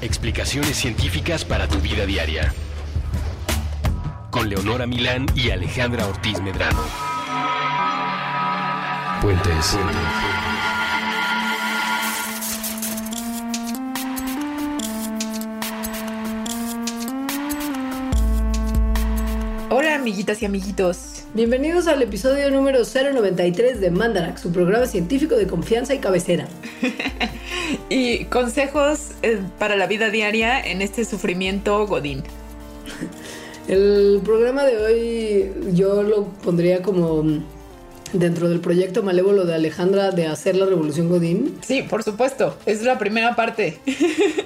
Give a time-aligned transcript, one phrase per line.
[0.00, 2.54] Explicaciones científicas para tu vida diaria.
[4.30, 6.82] Con Leonora Milán y Alejandra Ortiz Medrano.
[9.20, 9.76] Puentes.
[20.04, 21.24] Amiguitas y amiguitos.
[21.32, 26.46] Bienvenidos al episodio número 093 de Mandarax, su programa científico de confianza y cabecera.
[27.88, 32.22] y consejos eh, para la vida diaria en este sufrimiento godín.
[33.66, 37.24] El programa de hoy yo lo pondría como
[38.12, 41.56] dentro del proyecto malévolo de Alejandra de hacer la revolución godín.
[41.62, 43.80] Sí, por supuesto, es la primera parte.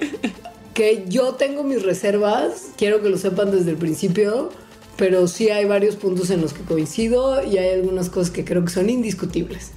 [0.73, 4.53] que yo tengo mis reservas, quiero que lo sepan desde el principio,
[4.99, 8.65] pero sí hay varios puntos en los que coincido y hay algunas cosas que creo
[8.65, 9.71] que son indiscutibles.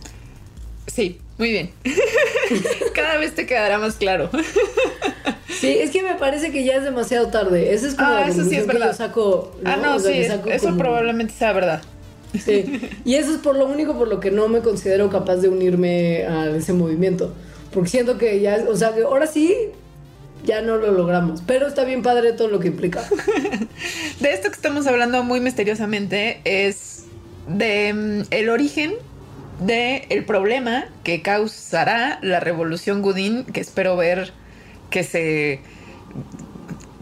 [0.88, 1.70] Sí, muy bien.
[2.94, 4.28] Cada vez te quedará más claro.
[5.48, 7.72] Sí, es que me parece que ya es demasiado tarde.
[7.72, 8.96] Ese es como ah, eso sí es verdad.
[8.96, 10.10] saco, Ah, no, sí,
[10.46, 11.82] eso probablemente sea verdad.
[12.36, 15.48] Sí, y eso es por lo único por lo que no me considero capaz de
[15.48, 17.32] unirme a ese movimiento.
[17.72, 19.54] Porque siento que ya, o sea, que ahora sí
[20.44, 21.42] ya no lo logramos.
[21.46, 23.02] Pero está bien padre todo lo que implica.
[24.20, 27.04] de esto que estamos hablando muy misteriosamente es
[27.48, 28.94] de mm, el origen
[29.60, 34.32] del el problema que causará la revolución Gudín que espero ver
[34.90, 35.60] que se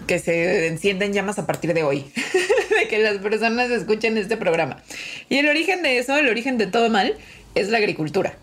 [0.07, 2.11] que se encienden llamas a partir de hoy,
[2.81, 4.83] de que las personas escuchen este programa.
[5.29, 7.15] Y el origen de eso, el origen de todo mal,
[7.55, 8.35] es la agricultura.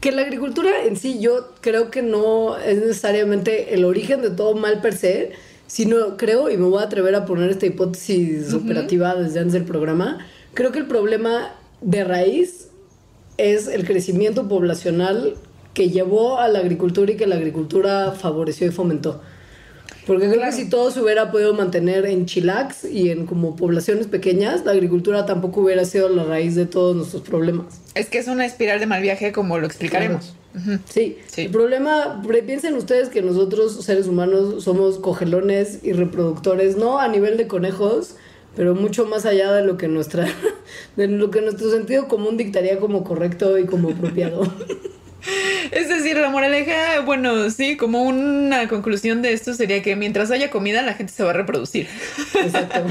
[0.00, 4.54] Que la agricultura en sí yo creo que no es necesariamente el origen de todo
[4.54, 5.32] mal per se,
[5.66, 9.64] sino creo, y me voy a atrever a poner esta hipótesis operativa desde antes del
[9.64, 10.18] programa,
[10.54, 12.68] creo que el problema de raíz
[13.36, 15.34] es el crecimiento poblacional
[15.74, 19.20] que llevó a la agricultura y que la agricultura favoreció y fomentó.
[20.08, 24.06] Porque creo que si todo se hubiera podido mantener en chilax y en como poblaciones
[24.06, 27.82] pequeñas, la agricultura tampoco hubiera sido la raíz de todos nuestros problemas.
[27.94, 30.34] Es que es una espiral de mal viaje como lo explicaremos.
[30.88, 31.18] sí.
[31.26, 37.08] sí, el problema, piensen ustedes que nosotros seres humanos somos cogelones y reproductores, no a
[37.08, 38.14] nivel de conejos,
[38.56, 40.26] pero mucho más allá de lo que nuestra
[40.96, 44.50] de lo que nuestro sentido común dictaría como correcto y como apropiado.
[45.70, 50.50] Es decir, la moraleja, bueno, sí, como una conclusión de esto sería que mientras haya
[50.50, 51.88] comida, la gente se va a reproducir.
[52.34, 52.84] Exacto.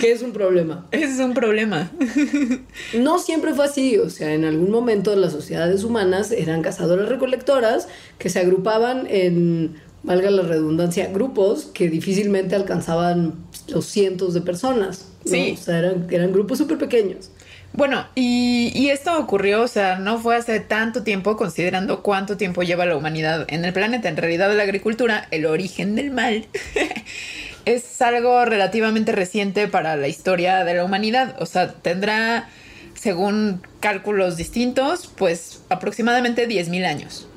[0.00, 0.86] que es un problema.
[0.92, 1.90] Es un problema.
[2.94, 7.88] no siempre fue así, o sea, en algún momento las sociedades humanas eran cazadoras recolectoras
[8.18, 13.34] que se agrupaban en, valga la redundancia, grupos que difícilmente alcanzaban
[13.68, 15.06] los cientos de personas.
[15.24, 15.56] Sí.
[15.58, 17.30] O sea, eran, eran grupos súper pequeños.
[17.78, 22.86] Bueno, y, esto ocurrió, o sea, no fue hace tanto tiempo, considerando cuánto tiempo lleva
[22.86, 24.08] la humanidad en el planeta.
[24.08, 26.48] En realidad, la agricultura, el origen del mal,
[27.66, 31.36] es algo relativamente reciente para la historia de la humanidad.
[31.38, 32.48] O sea, tendrá,
[32.94, 37.28] según cálculos distintos, pues aproximadamente 10.000 años.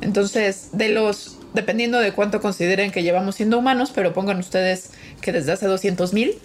[0.00, 5.30] Entonces, de los, dependiendo de cuánto consideren que llevamos siendo humanos, pero pongan ustedes que
[5.30, 6.38] desde hace 200.000,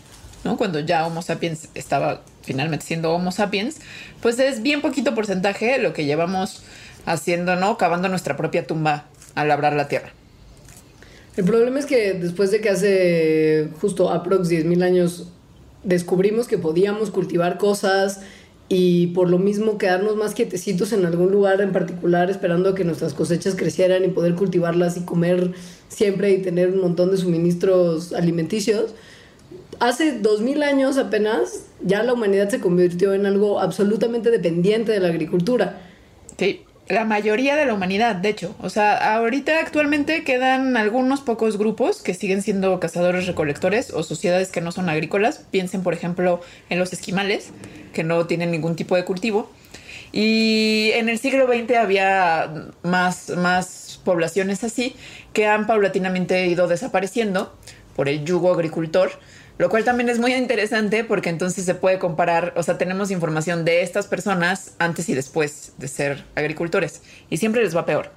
[0.57, 3.77] Cuando ya Homo sapiens estaba finalmente siendo Homo sapiens,
[4.21, 6.63] pues es bien poquito porcentaje lo que llevamos
[7.05, 7.77] haciendo, ¿no?
[7.77, 9.05] Cavando nuestra propia tumba
[9.35, 10.11] al labrar la tierra.
[11.35, 15.27] El problema es que después de que hace justo aprox 10.000 años
[15.83, 18.19] descubrimos que podíamos cultivar cosas
[18.69, 23.13] y por lo mismo quedarnos más quietecitos en algún lugar en particular esperando que nuestras
[23.13, 25.51] cosechas crecieran y poder cultivarlas y comer
[25.89, 28.93] siempre y tener un montón de suministros alimenticios,
[29.79, 34.99] hace dos mil años apenas ya la humanidad se convirtió en algo absolutamente dependiente de
[34.99, 35.81] la agricultura.
[36.37, 38.55] Sí, la mayoría de la humanidad, de hecho.
[38.61, 44.49] O sea, ahorita actualmente quedan algunos pocos grupos que siguen siendo cazadores recolectores o sociedades
[44.49, 45.45] que no son agrícolas.
[45.51, 47.51] Piensen, por ejemplo, en los esquimales,
[47.93, 49.49] que no tienen ningún tipo de cultivo.
[50.11, 54.95] Y en el siglo XX había más, más poblaciones así
[55.33, 57.51] que han paulatinamente ido desapareciendo
[57.95, 59.11] por el yugo agricultor
[59.57, 63.65] Lo cual también es muy interesante porque entonces se puede comparar, o sea, tenemos información
[63.65, 68.09] de estas personas antes y después de ser agricultores y siempre les va peor.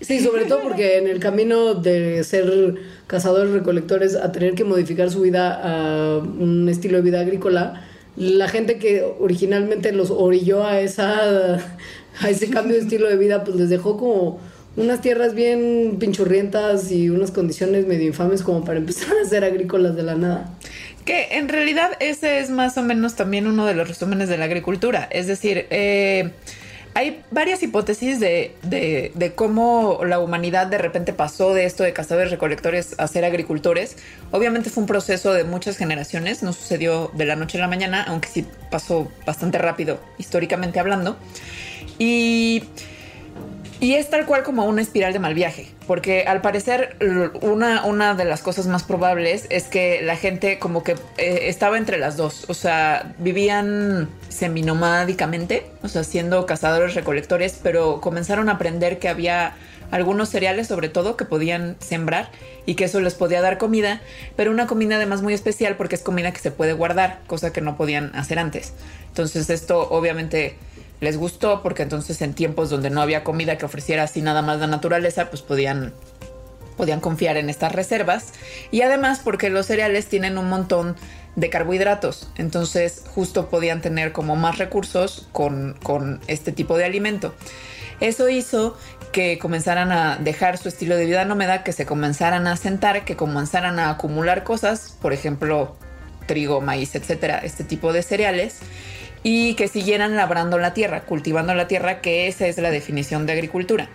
[0.00, 2.74] Sí, sobre todo porque en el camino de ser
[3.06, 8.48] cazadores recolectores a tener que modificar su vida a un estilo de vida agrícola, la
[8.48, 11.54] gente que originalmente los orilló a esa
[12.20, 14.40] a ese cambio de estilo de vida, pues les dejó como
[14.76, 19.96] unas tierras bien pinchurrientas y unas condiciones medio infames como para empezar a ser agrícolas
[19.96, 20.50] de la nada.
[21.04, 24.46] Que en realidad ese es más o menos también uno de los resúmenes de la
[24.46, 25.08] agricultura.
[25.10, 26.32] Es decir, eh,
[26.94, 32.30] hay varias hipótesis de, de, cómo la humanidad de repente pasó de esto de cazadores
[32.30, 33.98] recolectores a ser agricultores.
[34.32, 38.02] Obviamente fue un proceso de muchas generaciones, no sucedió de la noche a la mañana,
[38.02, 41.18] aunque sí pasó bastante rápido históricamente hablando.
[41.98, 42.64] Y
[43.80, 46.96] y es tal cual como una espiral de mal viaje, porque al parecer
[47.42, 51.76] una, una de las cosas más probables es que la gente como que eh, estaba
[51.76, 58.52] entre las dos, o sea, vivían seminomádicamente, o sea, siendo cazadores recolectores, pero comenzaron a
[58.52, 59.54] aprender que había
[59.90, 62.30] algunos cereales sobre todo que podían sembrar
[62.64, 64.00] y que eso les podía dar comida,
[64.36, 67.60] pero una comida además muy especial porque es comida que se puede guardar, cosa que
[67.60, 68.72] no podían hacer antes.
[69.08, 70.56] Entonces esto obviamente
[71.00, 74.58] les gustó porque entonces en tiempos donde no había comida que ofreciera así nada más
[74.58, 75.92] la naturaleza, pues podían
[76.76, 78.32] podían confiar en estas reservas
[78.70, 80.96] y además porque los cereales tienen un montón
[81.34, 87.34] de carbohidratos, entonces justo podían tener como más recursos con, con este tipo de alimento.
[88.00, 88.76] Eso hizo
[89.12, 93.16] que comenzaran a dejar su estilo de vida nómada, que se comenzaran a sentar, que
[93.16, 95.76] comenzaran a acumular cosas, por ejemplo,
[96.26, 98.58] trigo, maíz, etcétera, este tipo de cereales
[99.28, 103.32] y que siguieran labrando la tierra, cultivando la tierra, que esa es la definición de
[103.32, 103.88] agricultura,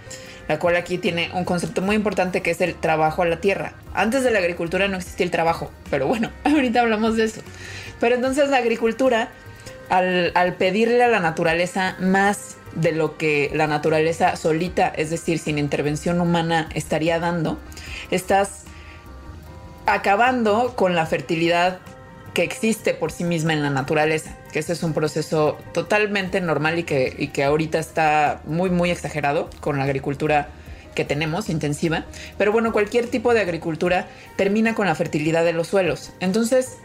[0.49, 3.71] la cual aquí tiene un concepto muy importante que es el trabajo a la tierra.
[3.93, 7.39] Antes de la agricultura no existía el trabajo, pero bueno, ahorita hablamos de eso.
[8.01, 9.29] Pero entonces la agricultura,
[9.87, 15.39] al, al pedirle a la naturaleza más de lo que la naturaleza solita, es decir,
[15.39, 17.57] sin intervención humana, estaría dando,
[18.09, 18.65] estás
[19.85, 21.79] acabando con la fertilidad
[22.33, 26.79] que existe por sí misma en la naturaleza, que ese es un proceso totalmente normal
[26.79, 30.49] y que, que ahorita está muy, muy exagerado con la agricultura
[30.95, 32.05] que tenemos intensiva.
[32.37, 36.11] Pero bueno, cualquier tipo de agricultura termina con la fertilidad de los suelos.
[36.19, 36.77] Entonces,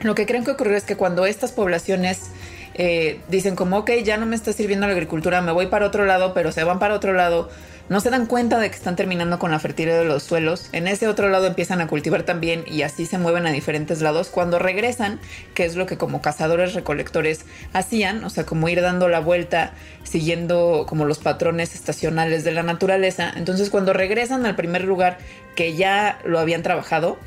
[0.00, 2.30] lo que creen que ocurrió es que cuando estas poblaciones
[2.74, 6.04] eh, dicen como, ok, ya no me está sirviendo la agricultura, me voy para otro
[6.04, 7.48] lado, pero se van para otro lado,
[7.88, 10.68] no se dan cuenta de que están terminando con la fertilidad de los suelos.
[10.72, 14.28] En ese otro lado empiezan a cultivar también y así se mueven a diferentes lados.
[14.28, 15.20] Cuando regresan,
[15.54, 19.72] que es lo que como cazadores recolectores hacían, o sea, como ir dando la vuelta
[20.02, 23.32] siguiendo como los patrones estacionales de la naturaleza.
[23.36, 25.18] Entonces cuando regresan al primer lugar
[25.54, 27.18] que ya lo habían trabajado,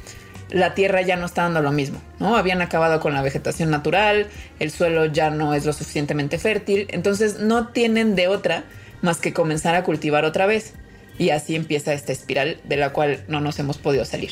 [0.49, 2.35] la tierra ya no está dando lo mismo, ¿no?
[2.35, 4.27] Habían acabado con la vegetación natural,
[4.59, 8.63] el suelo ya no es lo suficientemente fértil, entonces no tienen de otra
[9.01, 10.73] más que comenzar a cultivar otra vez.
[11.17, 14.31] Y así empieza esta espiral de la cual no nos hemos podido salir.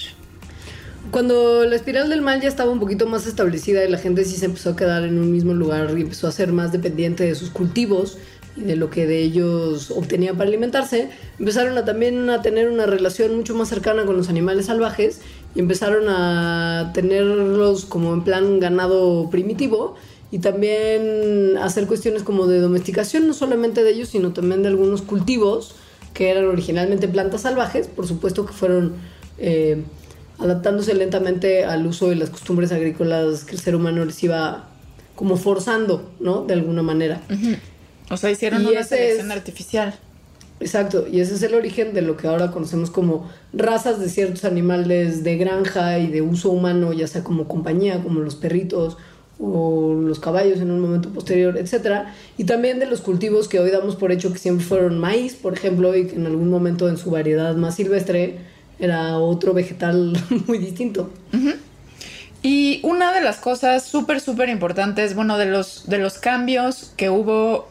[1.12, 4.36] Cuando la espiral del mal ya estaba un poquito más establecida y la gente sí
[4.36, 7.34] se empezó a quedar en un mismo lugar y empezó a ser más dependiente de
[7.34, 8.18] sus cultivos
[8.58, 11.10] y de lo que de ellos obtenían para alimentarse,
[11.40, 15.22] empezaron también a tener una relación mucho más cercana con los animales salvajes
[15.56, 19.96] y empezaron a tenerlos como en plan ganado primitivo
[20.32, 25.02] y también hacer cuestiones como de domesticación, no solamente de ellos, sino también de algunos
[25.02, 25.76] cultivos
[26.14, 28.96] que eran originalmente plantas salvajes, por supuesto que fueron
[29.38, 29.84] eh,
[30.40, 34.68] adaptándose lentamente al uso de las costumbres agrícolas que el ser humano les iba
[35.16, 36.44] como forzando, ¿no?
[36.44, 37.22] De alguna manera.
[38.10, 39.98] O sea, hicieron una selección artificial.
[40.60, 44.44] Exacto, y ese es el origen de lo que ahora conocemos como razas de ciertos
[44.44, 48.98] animales de granja y de uso humano, ya sea como compañía, como los perritos
[49.40, 53.70] o los caballos en un momento posterior, etcétera, y también de los cultivos que hoy
[53.70, 56.98] damos por hecho que siempre fueron maíz, por ejemplo, y que en algún momento en
[56.98, 58.40] su variedad más silvestre
[58.80, 60.18] era otro vegetal
[60.48, 61.10] muy distinto.
[62.44, 67.10] Y una de las cosas súper, súper importantes, bueno, de los, de los cambios que
[67.10, 67.68] hubo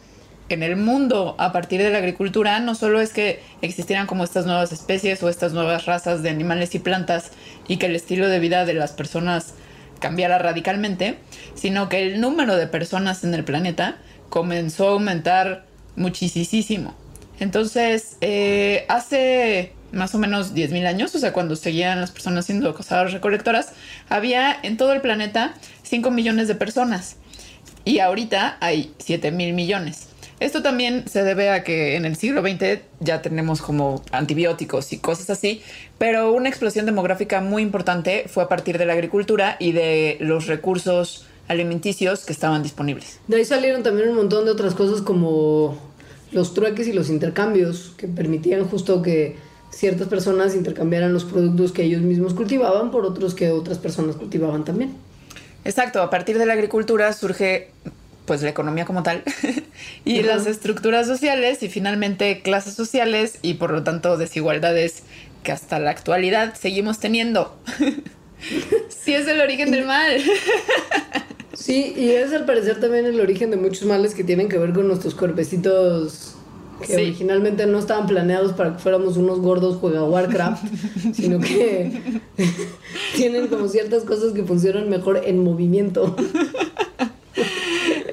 [0.49, 4.47] en el mundo a partir de la agricultura, no solo es que existieran como estas
[4.47, 7.33] nuevas especies o estas nuevas razas de animales y plantas
[7.67, 9.55] y que el estilo de vida de las personas
[9.99, 11.19] cambiara radicalmente,
[11.55, 13.97] sino que el número de personas en el planeta
[14.29, 16.95] comenzó a aumentar muchísimo.
[17.39, 22.75] Entonces, eh, hace más o menos 10.000 años, o sea, cuando seguían las personas siendo
[22.75, 23.73] cazadoras recolectoras,
[24.09, 27.17] había en todo el planeta 5 millones de personas
[27.85, 30.09] y ahorita hay 7 mil millones.
[30.39, 34.99] Esto también se debe a que en el siglo XX ya tenemos como antibióticos y
[34.99, 35.63] cosas así,
[35.97, 40.47] pero una explosión demográfica muy importante fue a partir de la agricultura y de los
[40.47, 43.19] recursos alimenticios que estaban disponibles.
[43.29, 45.79] De ahí salieron también un montón de otras cosas como
[46.33, 49.37] los trueques y los intercambios que permitían justo que
[49.71, 54.65] ciertas personas intercambiaran los productos que ellos mismos cultivaban por otros que otras personas cultivaban
[54.65, 54.95] también.
[55.65, 57.71] Exacto, a partir de la agricultura surge
[58.27, 59.23] pues la economía como tal
[60.05, 65.03] y las estructuras sociales y finalmente clases sociales y por lo tanto desigualdades
[65.43, 67.57] que hasta la actualidad seguimos teniendo.
[68.89, 70.13] sí es el origen del mal.
[71.59, 74.75] Sí, y es al parecer también el origen de muchos males que tienen que ver
[74.75, 76.35] con nuestros cuerpecitos
[76.83, 76.93] que Sí.
[76.97, 80.65] originalmente no estaban planeados para que fuéramos unos gordos juega Warcraft,
[81.15, 82.21] sino que
[83.17, 86.15] tienen como ciertas cosas que funcionan mejor en movimiento.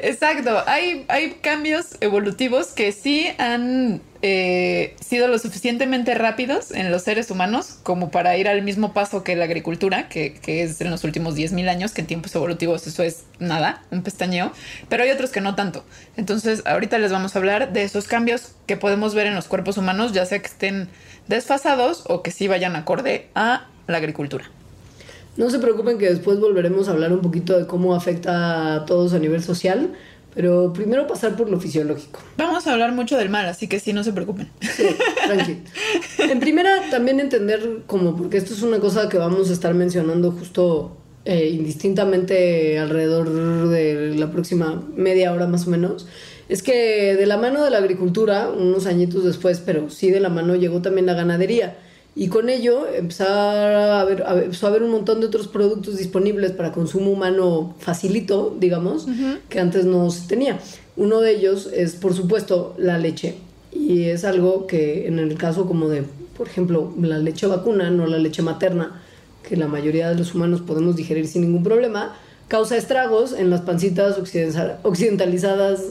[0.03, 7.03] Exacto, hay, hay cambios evolutivos que sí han eh, sido lo suficientemente rápidos en los
[7.03, 10.91] seres humanos como para ir al mismo paso que la agricultura, que, que es en
[10.91, 14.51] los últimos 10.000 años, que en tiempos evolutivos eso es nada, un pestañeo,
[14.89, 15.85] pero hay otros que no tanto.
[16.17, 19.77] Entonces, ahorita les vamos a hablar de esos cambios que podemos ver en los cuerpos
[19.77, 20.89] humanos, ya sea que estén
[21.29, 24.51] desfasados o que sí vayan acorde a la agricultura.
[25.35, 29.13] No se preocupen que después volveremos a hablar un poquito de cómo afecta a todos
[29.13, 29.93] a nivel social,
[30.35, 32.19] pero primero pasar por lo fisiológico.
[32.37, 34.49] Vamos a hablar mucho del mal, así que sí, no se preocupen.
[34.61, 34.85] Sí,
[35.25, 35.57] tranqui.
[36.19, 40.31] En primera, también entender como, porque esto es una cosa que vamos a estar mencionando
[40.31, 46.07] justo eh, indistintamente alrededor de la próxima media hora más o menos,
[46.49, 50.29] es que de la mano de la agricultura, unos añitos después, pero sí de la
[50.29, 51.77] mano llegó también la ganadería.
[52.15, 56.51] Y con ello empezar a ver- empezó a haber un montón de otros productos disponibles
[56.51, 59.07] para consumo humano facilito, digamos,
[59.49, 60.59] que antes no se tenía.
[60.95, 63.35] Uno de ellos es, por supuesto, la leche.
[63.71, 66.03] Y es algo que en el caso como de,
[66.37, 69.01] por ejemplo, la leche vacuna, no la leche materna,
[69.47, 72.15] que la mayoría de los humanos podemos digerir sin ningún problema,
[72.47, 75.81] causa estragos en las pancitas occiden- occidentalizadas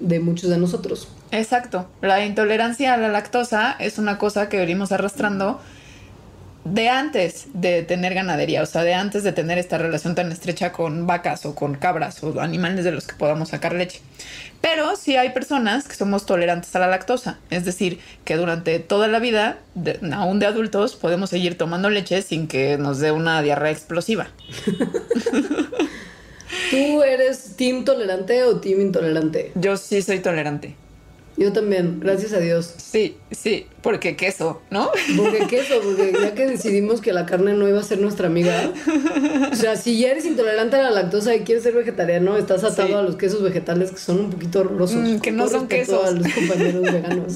[0.00, 1.08] de muchos de nosotros.
[1.30, 1.88] Exacto.
[2.00, 5.60] La intolerancia a la lactosa es una cosa que venimos arrastrando
[6.64, 10.70] de antes de tener ganadería, o sea, de antes de tener esta relación tan estrecha
[10.72, 14.00] con vacas o con cabras o animales de los que podamos sacar leche.
[14.60, 19.08] Pero sí hay personas que somos tolerantes a la lactosa, es decir, que durante toda
[19.08, 23.40] la vida, de- aún de adultos, podemos seguir tomando leche sin que nos dé una
[23.40, 24.26] diarrea explosiva.
[26.70, 29.52] ¿Tú eres team tolerante o team intolerante?
[29.54, 30.74] Yo sí soy tolerante.
[31.38, 32.74] Yo también, gracias a Dios.
[32.78, 34.90] Sí, sí, porque queso, ¿no?
[35.16, 38.72] Porque queso, porque ya que decidimos que la carne no iba a ser nuestra amiga,
[39.52, 42.88] o sea, si ya eres intolerante a la lactosa y quieres ser vegetariano, estás atado
[42.88, 42.94] Sí.
[42.94, 44.96] a los quesos vegetales que son un poquito horrorosos.
[44.96, 46.04] Mm, que no son quesos.
[46.08, 47.34] A los compañeros veganos.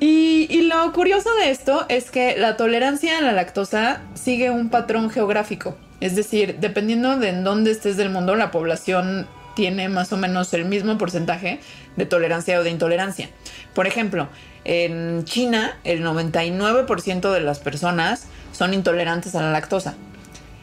[0.00, 4.68] Y, y lo curioso de esto es que la tolerancia a la lactosa sigue un
[4.68, 5.76] patrón geográfico.
[6.00, 10.52] Es decir, dependiendo de en dónde estés del mundo, la población tiene más o menos
[10.54, 11.60] el mismo porcentaje
[11.96, 13.28] de tolerancia o de intolerancia.
[13.74, 14.28] Por ejemplo,
[14.64, 19.94] en China el 99% de las personas son intolerantes a la lactosa.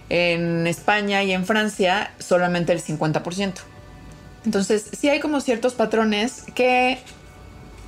[0.09, 3.53] En España y en Francia solamente el 50%.
[4.45, 6.97] Entonces, sí hay como ciertos patrones que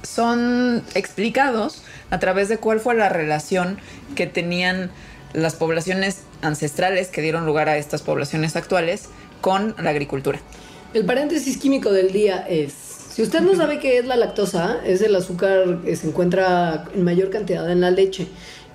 [0.04, 3.80] son explicados a través de cuál fue la relación
[4.16, 4.92] que tenían
[5.34, 9.10] las poblaciones ancestrales que dieron lugar a estas poblaciones actuales
[9.42, 10.40] con la agricultura.
[10.94, 15.02] El paréntesis químico del día es, si usted no sabe qué es la lactosa, es
[15.02, 18.28] el azúcar que se encuentra en mayor cantidad en la leche.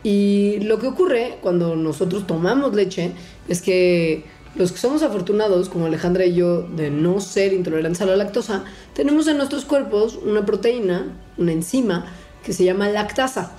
[0.03, 3.13] Y lo que ocurre cuando nosotros tomamos leche
[3.47, 4.25] es que
[4.57, 8.65] los que somos afortunados, como Alejandra y yo, de no ser intolerantes a la lactosa,
[8.95, 12.07] tenemos en nuestros cuerpos una proteína, una enzima,
[12.43, 13.53] que se llama lactasa.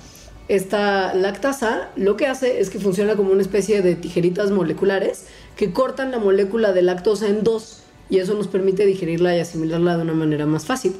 [0.48, 5.24] Esta lactasa lo que hace es que funciona como una especie de tijeritas moleculares
[5.56, 9.96] que cortan la molécula de lactosa en dos y eso nos permite digerirla y asimilarla
[9.96, 10.94] de una manera más fácil.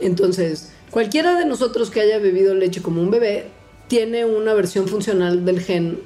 [0.00, 3.46] Entonces, cualquiera de nosotros que haya bebido leche como un bebé
[3.88, 5.98] tiene una versión funcional del gen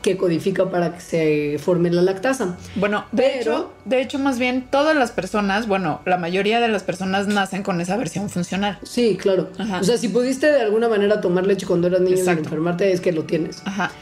[0.00, 2.56] que codifica para que se forme la lactasa.
[2.74, 6.66] Bueno, de Pero- hecho, de hecho, más bien todas las personas, bueno, la mayoría de
[6.66, 8.78] las personas nacen con esa versión funcional.
[8.82, 9.50] Sí, claro.
[9.58, 9.78] Ajá.
[9.80, 12.44] O sea, si pudiste de alguna manera tomar leche cuando eras niño y Exacto.
[12.44, 13.62] enfermarte, es que lo tienes.
[13.64, 13.92] Ajá.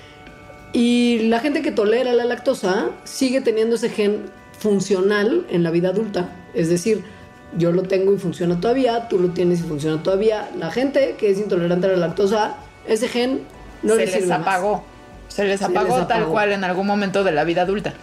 [0.72, 4.20] Y la gente que tolera la lactosa sigue teniendo ese gen
[4.60, 6.28] funcional en la vida adulta.
[6.54, 7.02] Es decir,
[7.58, 10.48] yo lo tengo y funciona todavía, tú lo tienes y funciona todavía.
[10.56, 12.54] La gente que es intolerante a la lactosa,
[12.86, 13.40] ese gen
[13.82, 14.40] no se le les más.
[14.40, 14.84] apagó.
[15.28, 16.32] Se les Se apagó les tal apagó.
[16.32, 17.94] cual en algún momento de la vida adulta.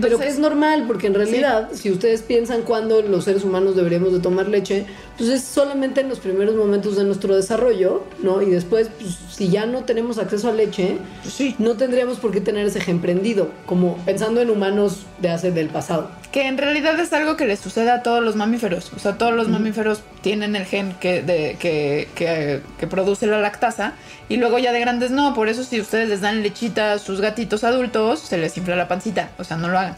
[0.00, 4.12] Pero que es normal, porque en realidad, si ustedes piensan cuándo los seres humanos deberíamos
[4.14, 4.86] de tomar leche,
[5.22, 8.42] pues es solamente en los primeros momentos de nuestro desarrollo, ¿no?
[8.42, 11.54] Y después, pues, si ya no tenemos acceso a leche, Sí.
[11.60, 15.68] no tendríamos por qué tener ese gen prendido, como pensando en humanos de hace del
[15.68, 16.10] pasado.
[16.32, 18.90] Que en realidad es algo que le sucede a todos los mamíferos.
[18.96, 23.40] O sea, todos los mamíferos tienen el gen que, de, que, que, que produce la
[23.40, 23.92] lactasa.
[24.28, 25.34] Y luego ya de grandes no.
[25.34, 28.88] Por eso si ustedes les dan lechita a sus gatitos adultos, se les infla la
[28.88, 29.30] pancita.
[29.38, 29.96] O sea, no lo hagan.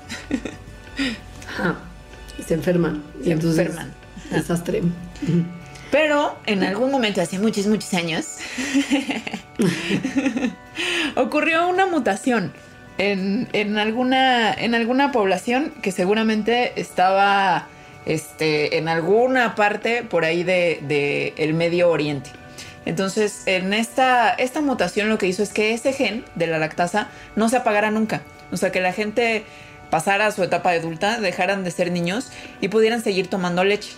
[1.49, 1.77] Ajá.
[2.39, 3.03] Y se enferman.
[3.25, 4.04] y entonces, enferman.
[4.31, 4.83] Desastre.
[5.91, 8.39] Pero en algún momento, hace muchos, muchos años,
[11.17, 12.53] ocurrió una mutación
[12.99, 17.69] en, en alguna, en alguna población que seguramente estaba
[18.07, 22.31] este, en alguna parte por ahí de, de el Medio Oriente.
[22.87, 27.09] Entonces, en esta, esta mutación lo que hizo es que ese gen de la lactasa
[27.35, 28.21] no se apagara nunca.
[28.53, 29.45] O sea, que la gente
[29.91, 33.93] pasara a su etapa adulta, dejaran de ser niños y pudieran seguir tomando leche.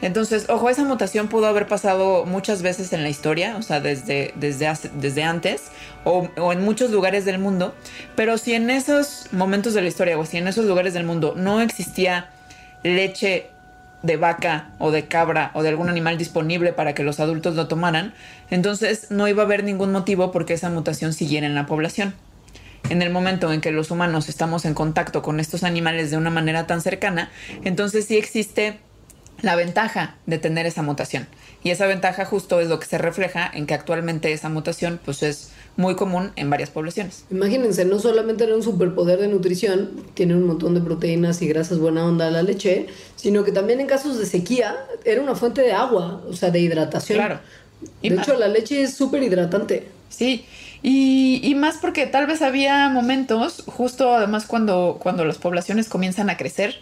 [0.00, 4.32] Entonces, ojo, esa mutación pudo haber pasado muchas veces en la historia, o sea, desde,
[4.36, 5.72] desde, desde antes,
[6.04, 7.74] o, o en muchos lugares del mundo,
[8.14, 11.34] pero si en esos momentos de la historia, o si en esos lugares del mundo
[11.36, 12.30] no existía
[12.84, 13.50] leche
[14.02, 17.66] de vaca o de cabra o de algún animal disponible para que los adultos lo
[17.66, 18.14] tomaran,
[18.50, 22.14] entonces no iba a haber ningún motivo porque esa mutación siguiera en la población.
[22.90, 26.30] En el momento en que los humanos estamos en contacto con estos animales de una
[26.30, 27.30] manera tan cercana,
[27.64, 28.78] entonces sí existe
[29.42, 31.26] la ventaja de tener esa mutación.
[31.62, 35.22] Y esa ventaja justo es lo que se refleja en que actualmente esa mutación pues
[35.22, 37.24] es muy común en varias poblaciones.
[37.30, 41.78] Imagínense, no solamente era un superpoder de nutrición, tiene un montón de proteínas y grasas
[41.78, 45.72] buena onda la leche, sino que también en casos de sequía era una fuente de
[45.72, 47.18] agua, o sea, de hidratación.
[47.18, 47.40] Claro.
[48.02, 49.86] Y de más- hecho, la leche es súper hidratante.
[50.08, 50.46] Sí,
[50.82, 56.28] y, y más porque tal vez había momentos, justo además cuando, cuando las poblaciones comienzan
[56.30, 56.76] a crecer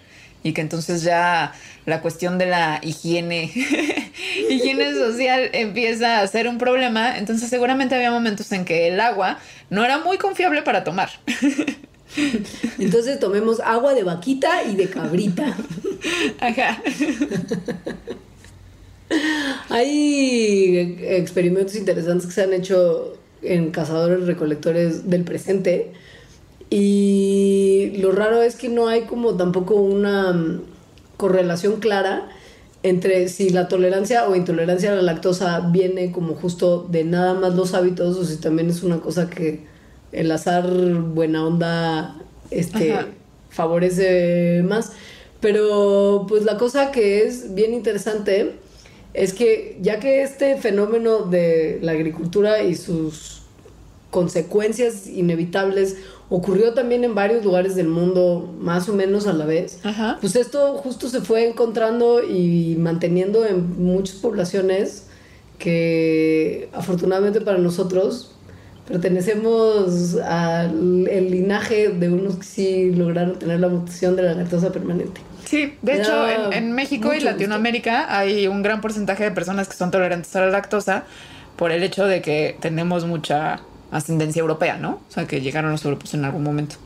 [0.46, 1.52] y que entonces ya
[1.86, 3.50] la cuestión de la higiene,
[4.48, 9.38] higiene social empieza a ser un problema, entonces seguramente había momentos en que el agua
[9.70, 11.10] no era muy confiable para tomar.
[12.78, 15.54] Entonces tomemos agua de vaquita y de cabrita.
[16.40, 16.80] Ajá.
[19.68, 25.92] Hay experimentos interesantes que se han hecho en cazadores recolectores del presente
[26.70, 30.62] y lo raro es que no hay como tampoco una mm,
[31.16, 32.28] correlación clara
[32.82, 37.54] entre si la tolerancia o intolerancia a la lactosa viene como justo de nada más
[37.54, 39.60] los hábitos o si también es una cosa que
[40.12, 42.16] el azar buena onda
[42.50, 43.08] este Ajá.
[43.50, 44.92] favorece más.
[45.40, 48.52] Pero pues la cosa que es bien interesante
[49.14, 53.42] es que ya que este fenómeno de la agricultura y sus
[54.16, 55.98] consecuencias inevitables
[56.30, 60.16] ocurrió también en varios lugares del mundo más o menos a la vez, Ajá.
[60.22, 65.08] pues esto justo se fue encontrando y manteniendo en muchas poblaciones
[65.58, 68.32] que afortunadamente para nosotros
[68.88, 74.72] pertenecemos al el linaje de unos que sí lograron tener la mutación de la lactosa
[74.72, 75.20] permanente.
[75.44, 79.76] Sí, de hecho, en, en México y Latinoamérica hay un gran porcentaje de personas que
[79.76, 81.04] son tolerantes a la lactosa
[81.56, 83.60] por el hecho de que tenemos mucha
[83.96, 85.00] ascendencia europea, ¿no?
[85.08, 86.76] O sea, que llegaron los europeos en algún momento.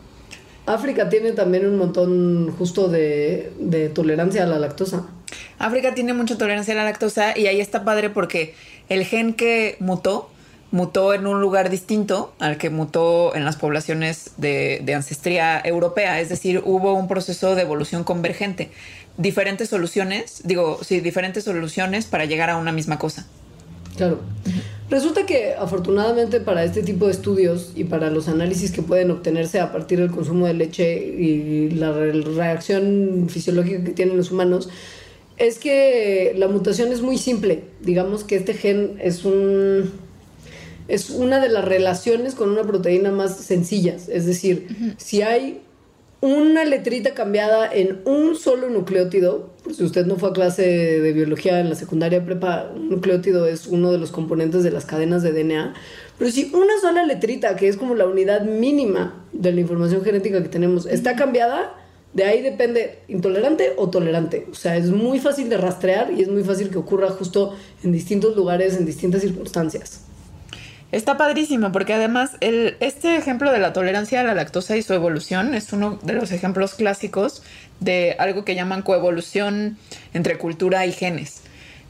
[0.66, 5.06] África tiene también un montón justo de, de tolerancia a la lactosa.
[5.58, 8.54] África tiene mucha tolerancia a la lactosa y ahí está padre porque
[8.88, 10.30] el gen que mutó,
[10.70, 16.20] mutó en un lugar distinto al que mutó en las poblaciones de, de ancestría europea.
[16.20, 18.70] Es decir, hubo un proceso de evolución convergente.
[19.16, 23.26] Diferentes soluciones, digo, sí, diferentes soluciones para llegar a una misma cosa.
[23.96, 24.20] Claro.
[24.90, 29.60] Resulta que afortunadamente para este tipo de estudios y para los análisis que pueden obtenerse
[29.60, 34.68] a partir del consumo de leche y la re- reacción fisiológica que tienen los humanos,
[35.38, 37.62] es que la mutación es muy simple.
[37.82, 39.92] Digamos que este gen es un
[40.88, 44.08] es una de las relaciones con una proteína más sencillas.
[44.08, 45.60] Es decir, si hay
[46.20, 51.60] una letrita cambiada en un solo nucleótido, si usted no fue a clase de biología
[51.60, 55.32] en la secundaria prepa, un nucleótido es uno de los componentes de las cadenas de
[55.32, 55.74] DNA,
[56.18, 60.42] pero si una sola letrita, que es como la unidad mínima de la información genética
[60.42, 61.74] que tenemos, está cambiada,
[62.12, 64.46] de ahí depende intolerante o tolerante.
[64.50, 67.54] O sea, es muy fácil de rastrear y es muy fácil que ocurra justo
[67.84, 70.09] en distintos lugares, en distintas circunstancias.
[70.92, 74.92] Está padrísimo porque además el, este ejemplo de la tolerancia a la lactosa y su
[74.92, 77.42] evolución es uno de los ejemplos clásicos
[77.78, 79.78] de algo que llaman coevolución
[80.14, 81.42] entre cultura y genes.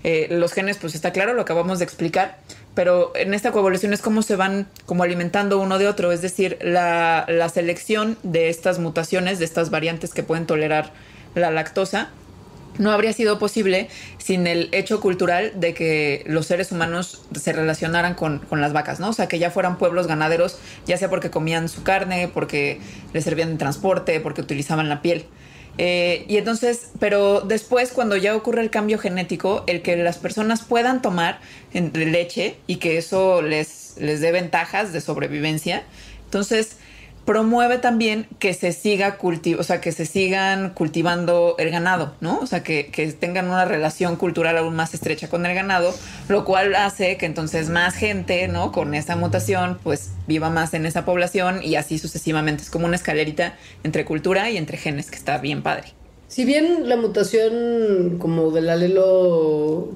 [0.04, 2.38] Eh, los genes, pues está claro, lo acabamos de explicar,
[2.74, 6.58] pero en esta coevolución es como se van como alimentando uno de otro, es decir,
[6.62, 10.90] la, la selección de estas mutaciones, de estas variantes que pueden tolerar
[11.34, 12.08] la lactosa,
[12.78, 18.14] no habría sido posible sin el hecho cultural de que los seres humanos se relacionaran
[18.14, 19.10] con, con, las vacas, ¿no?
[19.10, 22.80] O sea, que ya fueran pueblos ganaderos, ya sea porque comían su carne, porque
[23.12, 25.26] les servían de transporte, porque utilizaban la piel.
[25.78, 30.62] Eh, y entonces, pero después, cuando ya ocurre el cambio genético, el que las personas
[30.62, 31.40] puedan tomar
[31.72, 35.84] leche y que eso les, les dé ventajas de sobrevivencia,
[36.24, 36.76] entonces
[37.24, 42.38] promueve también que se siga cultivo, o sea, que se sigan cultivando el ganado, ¿no?
[42.40, 45.94] O sea, que, que, tengan una relación cultural aún más estrecha con el ganado,
[46.28, 48.72] lo cual hace que entonces más gente, ¿no?
[48.72, 52.62] Con esa mutación, pues viva más en esa población y así sucesivamente.
[52.62, 55.94] Es como una escalerita entre cultura y entre genes, que está bien padre.
[56.28, 59.90] Si bien la mutación como del alelo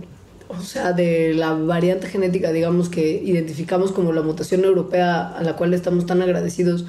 [0.48, 5.56] o sea, de la variante genética, digamos, que identificamos como la mutación europea a la
[5.56, 6.84] cual estamos tan agradecidos,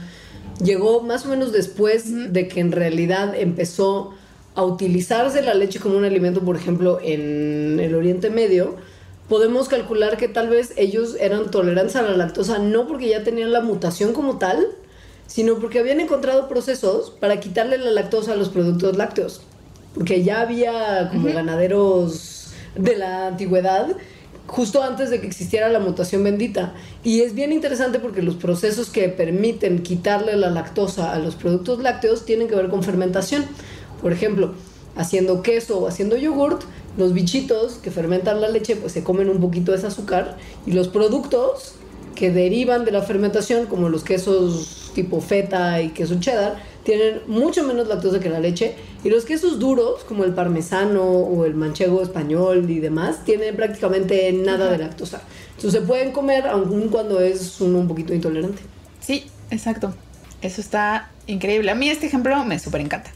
[0.64, 4.14] llegó más o menos después de que en realidad empezó
[4.56, 8.76] a utilizarse la leche como un alimento, por ejemplo, en el Oriente Medio,
[9.28, 13.52] podemos calcular que tal vez ellos eran tolerantes a la lactosa no porque ya tenían
[13.52, 14.68] la mutación como tal,
[15.28, 19.42] sino porque habían encontrado procesos para quitarle la lactosa a los productos lácteos.
[19.94, 23.96] Porque ya había como ganaderos de la antigüedad
[24.48, 26.74] justo antes de que existiera la mutación bendita.
[27.04, 31.80] Y es bien interesante porque los procesos que permiten quitarle la lactosa a los productos
[31.80, 33.46] lácteos tienen que ver con fermentación.
[34.02, 34.54] Por ejemplo,
[34.96, 36.64] haciendo queso o haciendo yogurt,
[36.98, 40.72] los bichitos que fermentan la leche pues se comen un poquito de ese azúcar y
[40.72, 41.74] los productos
[42.16, 46.56] que derivan de la fermentación, como los quesos tipo feta y queso cheddar,
[46.86, 51.44] tienen mucho menos lactosa que la leche y los quesos duros como el parmesano o
[51.44, 55.22] el manchego español y demás tienen prácticamente nada de lactosa.
[55.56, 58.62] Entonces se pueden comer aun cuando es uno un poquito intolerante.
[59.02, 59.94] Sí, exacto.
[60.42, 61.72] Eso está increíble.
[61.72, 63.12] A mí este ejemplo me súper encanta.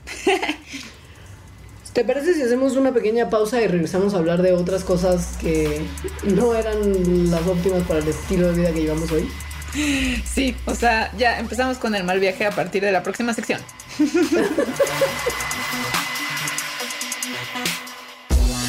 [1.94, 5.82] ¿Te parece si hacemos una pequeña pausa y regresamos a hablar de otras cosas que
[6.24, 9.28] no eran las óptimas para el estilo de vida que llevamos hoy?
[9.74, 13.62] Sí, o sea, ya empezamos con el mal viaje a partir de la próxima sección.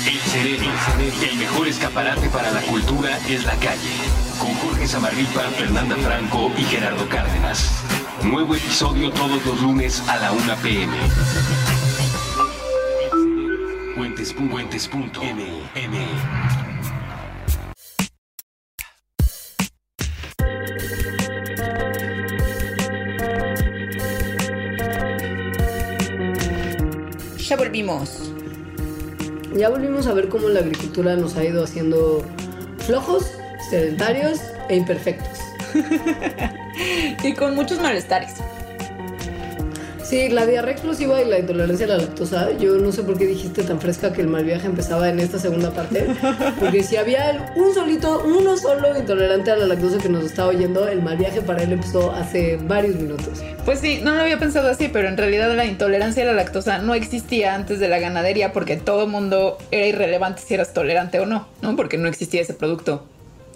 [0.07, 0.71] El cerebro,
[1.31, 3.91] el mejor escaparate para la cultura es la calle.
[4.39, 7.71] Con Jorge Zamarripa, Fernanda Franco y Gerardo Cárdenas.
[8.23, 10.97] Nuevo episodio todos los lunes a la 1 pm.
[13.97, 14.51] Puentes.m.
[27.51, 28.31] Ya volvimos.
[29.57, 32.25] Ya volvimos a ver cómo la agricultura nos ha ido haciendo
[32.79, 33.33] flojos,
[33.69, 35.41] sedentarios e imperfectos.
[37.25, 38.35] y con muchos malestares.
[40.11, 43.27] Sí, la diarrea explosiva y la intolerancia a la lactosa, yo no sé por qué
[43.27, 46.05] dijiste tan fresca que el mal viaje empezaba en esta segunda parte,
[46.59, 50.89] porque si había un solito, uno solo intolerante a la lactosa que nos estaba oyendo,
[50.89, 53.39] el mal viaje para él empezó hace varios minutos.
[53.65, 56.79] Pues sí, no lo había pensado así, pero en realidad la intolerancia a la lactosa
[56.79, 61.27] no existía antes de la ganadería porque todo mundo era irrelevante si eras tolerante o
[61.27, 61.77] no, ¿no?
[61.77, 63.07] Porque no existía ese producto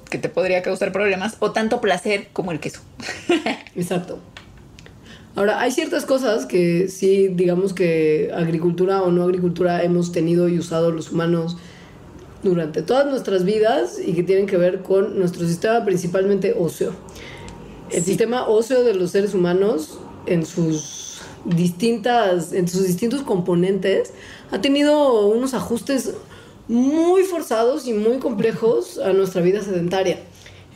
[0.09, 2.81] que te podría causar problemas o tanto placer como el queso.
[3.75, 4.21] Exacto.
[5.37, 10.61] Ahora, hay ciertas cosas que sí, digamos que agricultura o no agricultura hemos tenido y
[10.61, 11.57] usado los humanos
[12.45, 16.93] durante todas nuestras vidas y que tienen que ver con nuestro sistema principalmente óseo.
[17.91, 24.13] El sistema óseo de los seres humanos en sus distintas en sus distintos componentes
[24.51, 26.15] ha tenido unos ajustes
[26.69, 30.21] muy forzados y muy complejos a nuestra vida sedentaria.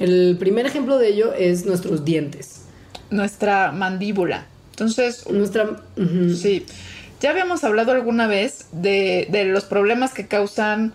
[0.00, 2.57] El primer ejemplo de ello es nuestros dientes
[3.10, 4.46] nuestra mandíbula.
[4.70, 5.82] Entonces, nuestra...
[6.36, 6.66] Sí.
[7.20, 10.92] Ya habíamos hablado alguna vez de, de, los problemas que causan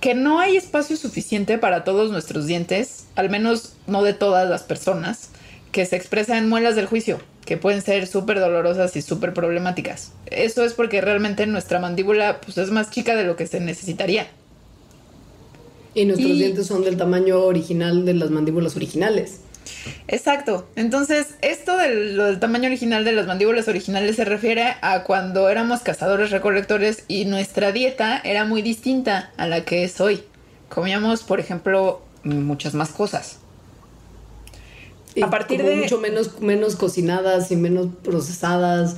[0.00, 4.62] que no hay espacio suficiente para todos nuestros dientes, al menos no de todas las
[4.62, 5.30] personas,
[5.72, 10.12] que se expresan en muelas del juicio, que pueden ser súper dolorosas y súper problemáticas.
[10.26, 14.28] Eso es porque realmente nuestra mandíbula pues, es más chica de lo que se necesitaría.
[15.94, 19.40] Y nuestros dientes son del tamaño original de las mandíbulas originales.
[20.08, 20.68] Exacto.
[20.76, 25.48] Entonces, esto del, lo del tamaño original de las mandíbulas originales se refiere a cuando
[25.48, 30.22] éramos cazadores recolectores y nuestra dieta era muy distinta a la que es hoy.
[30.68, 33.38] Comíamos, por ejemplo, muchas más cosas.
[35.14, 38.96] Y a partir de mucho menos menos cocinadas y menos procesadas,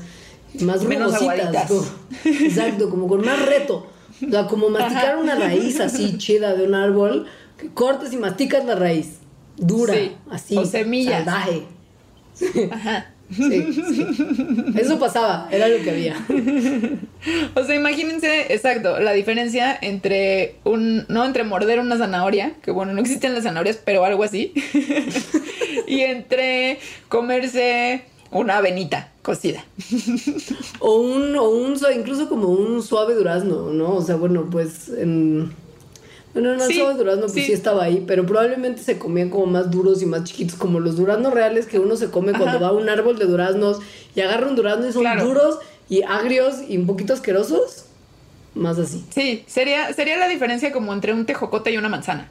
[0.54, 3.86] y más menos como, exacto, como con más reto.
[4.26, 8.64] O sea, como masticar una raíz así chida de un árbol que cortas y masticas
[8.64, 9.21] la raíz.
[9.56, 10.12] Dura, Sí.
[10.30, 10.56] así.
[10.56, 11.24] O semillas.
[11.24, 11.62] Salvaje.
[12.70, 13.06] Ajá.
[13.30, 14.06] Sí, sí.
[14.76, 16.16] Eso pasaba, era lo que había.
[17.54, 22.92] O sea, imagínense, exacto, la diferencia entre un, no entre morder una zanahoria, que bueno,
[22.94, 24.52] no existen las zanahorias, pero algo así,
[25.86, 29.64] y entre comerse una avenita cocida.
[30.80, 33.94] O un, o un, incluso como un suave durazno, ¿no?
[33.94, 35.52] O sea, bueno, pues en...
[36.34, 37.42] Bueno, no, Sí, suave durazno pues sí.
[37.44, 37.52] sí.
[37.52, 41.32] estaba ahí, pero probablemente se comían como más duros y más chiquitos, como los duraznos
[41.34, 43.78] reales que uno se come cuando va a un árbol de duraznos
[44.14, 45.24] y agarra un durazno y son Claro.
[45.26, 45.58] duros
[45.90, 47.84] y agrios y un poquito asquerosos.
[48.54, 49.04] Más así.
[49.10, 52.28] Sí, sería, sería la diferencia como entre un tejocote y una manzana.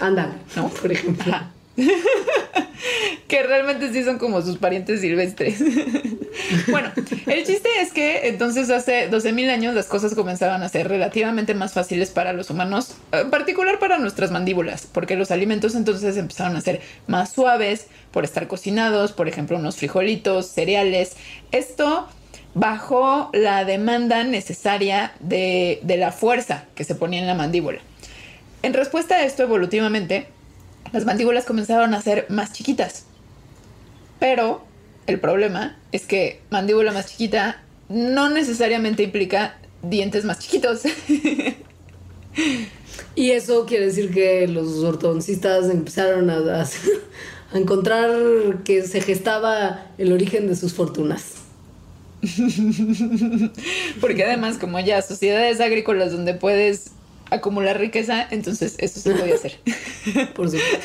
[0.00, 0.68] Ándale, ¿No?
[0.82, 1.32] Por ejemplo.
[1.32, 1.50] Ajá.
[3.28, 5.58] que realmente sí son como sus parientes silvestres.
[6.68, 6.90] bueno,
[7.26, 11.72] el chiste es que entonces hace 12.000 años las cosas comenzaban a ser relativamente más
[11.72, 16.60] fáciles para los humanos, en particular para nuestras mandíbulas, porque los alimentos entonces empezaron a
[16.60, 21.16] ser más suaves por estar cocinados, por ejemplo, unos frijolitos, cereales.
[21.52, 22.08] Esto
[22.54, 27.80] bajó la demanda necesaria de, de la fuerza que se ponía en la mandíbula.
[28.62, 30.26] En respuesta a esto, evolutivamente,
[30.92, 33.04] las mandíbulas comenzaron a ser más chiquitas.
[34.20, 34.64] Pero
[35.06, 40.82] el problema es que mandíbula más chiquita no necesariamente implica dientes más chiquitos.
[43.14, 46.66] Y eso quiere decir que los ortodoncistas empezaron a, a-
[47.52, 48.10] a encontrar
[48.64, 51.34] que se gestaba el origen de sus fortunas.
[54.00, 56.92] Porque además, como ya sociedades agrícolas donde puedes
[57.32, 59.58] acumular riqueza, entonces eso se podía hacer.
[60.34, 60.78] Por supuesto.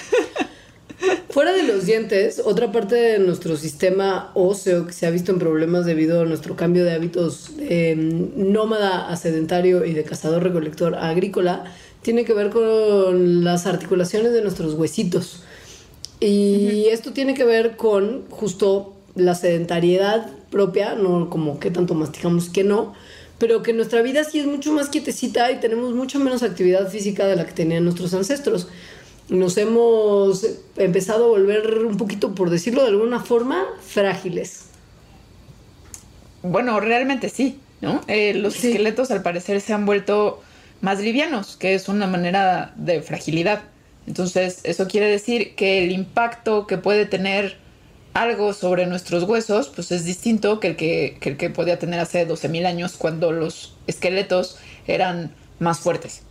[1.30, 5.38] Fuera de los dientes, otra parte de nuestro sistema óseo que se ha visto en
[5.38, 10.96] problemas debido a nuestro cambio de hábitos de mm, nómada a sedentario y de cazador-recolector
[10.96, 11.66] a agrícola,
[12.02, 15.44] tiene que ver con las articulaciones de nuestros huesitos.
[16.20, 22.50] Y esto tiene que ver con justo la sedentariedad propia, no como que tanto masticamos
[22.50, 22.94] que no,
[23.38, 27.28] pero que nuestra vida sí es mucho más quietecita y tenemos mucho menos actividad física
[27.28, 28.68] de la que tenían nuestros ancestros.
[29.30, 30.46] Nos hemos
[30.78, 34.66] empezado a volver un poquito, por decirlo de alguna forma, frágiles.
[36.44, 38.02] Bueno, realmente sí, ¿no?
[38.08, 38.70] Eh, los Sí.
[38.70, 40.42] esqueletos al parecer se han vuelto
[40.82, 43.64] más livianos, que es una manera de fragilidad.
[44.08, 47.58] Entonces, eso quiere decir que el impacto que puede tener
[48.22, 52.00] algo sobre nuestros huesos, pues es distinto que el que, que el que podía tener
[52.00, 56.22] hace 12.000 años cuando los esqueletos eran más fuertes.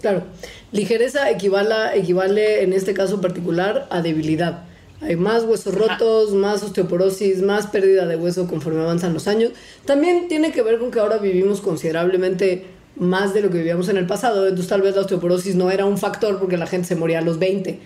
[0.00, 0.24] Claro,
[0.72, 4.64] ligereza equivale, equivale en este caso particular a debilidad.
[5.00, 5.94] Hay más huesos Ajá.
[5.94, 9.52] rotos, más osteoporosis, más pérdida de hueso conforme avanzan los años.
[9.84, 13.96] También tiene que ver con que ahora vivimos considerablemente más de lo que vivíamos en
[13.96, 14.46] el pasado.
[14.46, 17.22] Entonces tal vez la osteoporosis no era un factor porque la gente se moría a
[17.22, 17.80] los 20.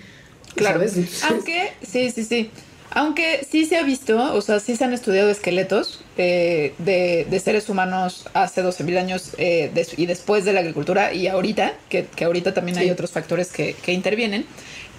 [0.55, 0.79] Claro.
[0.79, 0.96] ¿sabes?
[0.96, 2.50] Entonces, Aunque, sí, sí, sí.
[2.90, 7.68] Aunque sí se ha visto, o sea, sí se han estudiado esqueletos de, de seres
[7.68, 12.55] humanos hace 12.000 años eh, y después de la agricultura y ahorita, que, que ahorita
[12.55, 14.46] también hay otros factores que, que intervienen,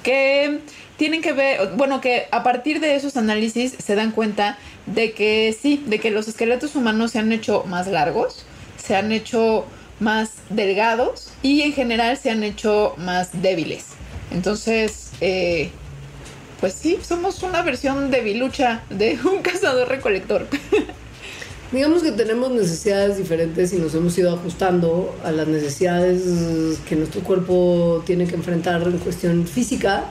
[0.03, 0.59] que
[0.97, 5.55] tienen que ver, bueno, que a partir de esos análisis se dan cuenta de que
[5.59, 8.45] sí, de que los esqueletos humanos se han hecho más largos,
[8.77, 9.65] se han hecho
[9.99, 13.85] más delgados y en general se han hecho más débiles.
[14.31, 15.71] Entonces, eh,
[16.59, 20.47] pues sí, somos una versión debilucha de un cazador recolector.
[21.71, 27.21] Digamos que tenemos necesidades diferentes y nos hemos ido ajustando a las necesidades que nuestro
[27.21, 30.05] cuerpo tiene que enfrentar en cuestión física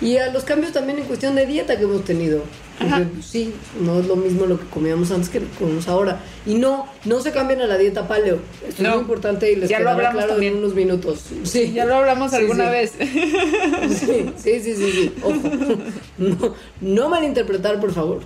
[0.00, 2.42] y a los cambios también en cuestión de dieta que hemos tenido.
[2.78, 6.20] Pues, sí, no es lo mismo lo que comíamos antes que lo que comemos ahora.
[6.44, 8.38] Y no, no se cambian a la dieta paleo.
[8.68, 8.88] Esto No.
[8.90, 10.52] es muy importante y les Ya lo hablamos claro también.
[10.54, 11.20] en unos minutos.
[11.44, 11.72] Sí.
[11.72, 12.70] Ya lo hablamos Sí, alguna sí.
[12.70, 12.92] vez.
[13.98, 15.14] Sí, sí, sí, sí.
[15.22, 15.36] Ojo.
[16.18, 18.20] No, no malinterpretar, por favor.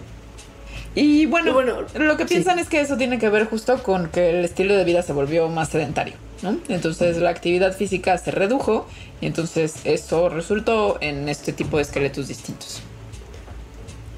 [0.95, 4.31] Y bueno, bueno, lo que piensan es que eso tiene que ver justo con que
[4.31, 6.57] el estilo de vida se volvió más sedentario, ¿no?
[6.69, 8.87] Entonces la actividad física se redujo
[9.21, 12.83] y entonces eso resultó en este tipo de esqueletos distintos.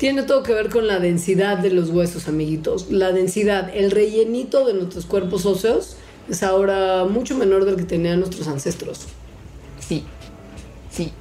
[0.03, 2.91] Tiene todo que ver con la densidad de los huesos, amiguitos.
[2.91, 5.97] La densidad, el rellenito de nuestros cuerpos óseos
[6.29, 9.07] es ahora mucho menor del que tenían nuestros ancestros.
[9.79, 10.03] Sí,
[10.91, 11.13] sí.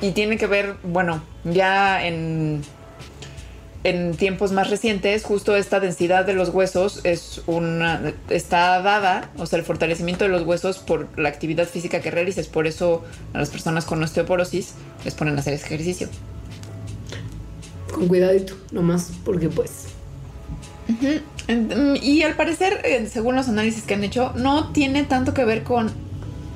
[0.00, 2.62] Y tiene que ver, bueno, ya en,
[3.84, 9.44] en tiempos más recientes, justo esta densidad de los huesos es una, está dada, o
[9.44, 12.48] sea, el fortalecimiento de los huesos por la actividad física que realices.
[12.48, 14.72] Por eso a las personas con osteoporosis
[15.04, 16.08] les ponen a hacer ejercicio.
[17.92, 19.86] Con cuidadito, nomás, porque pues...
[21.48, 25.44] En- Y al parecer, eh, según los análisis que han hecho, no tiene tanto que
[25.44, 25.90] ver con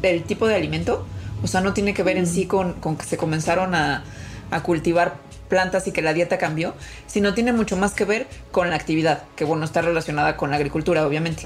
[0.03, 1.07] el tipo de alimento.
[1.43, 4.05] O sea, no tiene que ver en sí con, con que se comenzaron a,
[4.51, 5.17] a cultivar
[5.49, 6.75] plantas y que la dieta cambió,
[7.07, 10.57] sino tiene mucho más que ver con la actividad, que bueno, está relacionada con la
[10.57, 11.45] agricultura, obviamente.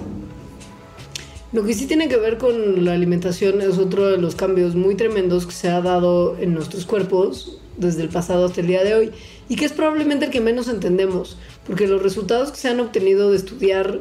[1.52, 4.94] Lo que sí tiene que ver con la alimentación es otro de los cambios muy
[4.94, 8.94] tremendos que se ha dado en nuestros cuerpos desde el pasado hasta el día de
[8.94, 9.10] hoy
[9.48, 13.30] y que es probablemente el que menos entendemos, porque los resultados que se han obtenido
[13.30, 13.98] de estudiar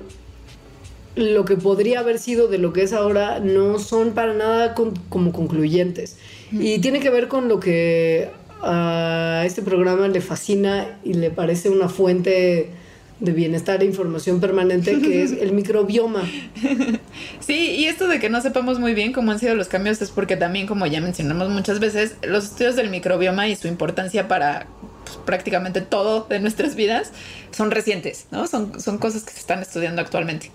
[1.16, 5.32] lo que podría haber sido de lo que es ahora no son para nada como
[5.32, 6.18] concluyentes.
[6.52, 8.30] Y tiene que ver con lo que
[8.62, 12.70] a este programa le fascina y le parece una fuente
[13.20, 16.24] de bienestar e información permanente que es el microbioma.
[17.40, 20.12] Sí, y esto de que no sepamos muy bien cómo han sido los cambios es
[20.12, 24.68] porque también, como ya mencionamos muchas veces, los estudios del microbioma y su importancia para
[25.04, 27.12] pues, prácticamente todo de nuestras vidas
[27.52, 28.46] son recientes, ¿no?
[28.46, 30.52] Son, son cosas que se están estudiando actualmente.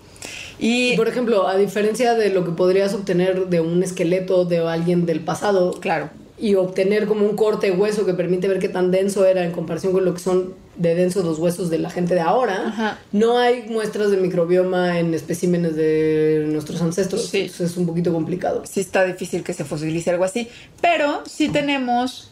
[0.57, 5.05] Y, por ejemplo, a diferencia de lo que podrías obtener de un esqueleto de alguien
[5.05, 8.91] del pasado, claro y obtener como un corte de hueso que permite ver qué tan
[8.91, 12.15] denso era en comparación con lo que son de densos los huesos de la gente
[12.15, 17.27] de ahora, no hay muestras de microbioma en especímenes de nuestros ancestros.
[17.29, 17.51] Sí.
[17.57, 18.63] es un poquito complicado.
[18.65, 20.49] Sí está difícil que se fosilice algo así,
[20.81, 22.31] pero sí tenemos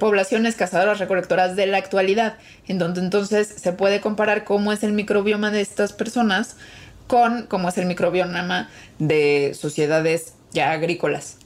[0.00, 4.92] poblaciones cazadoras recolectoras de la actualidad, en donde entonces se puede comparar cómo es el
[4.92, 6.56] microbioma de estas personas
[7.06, 11.36] con cómo es el microbioma de sociedades ya agrícolas.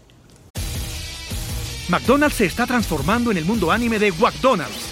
[1.88, 4.91] McDonald's se está transformando en el mundo anime de McDonald's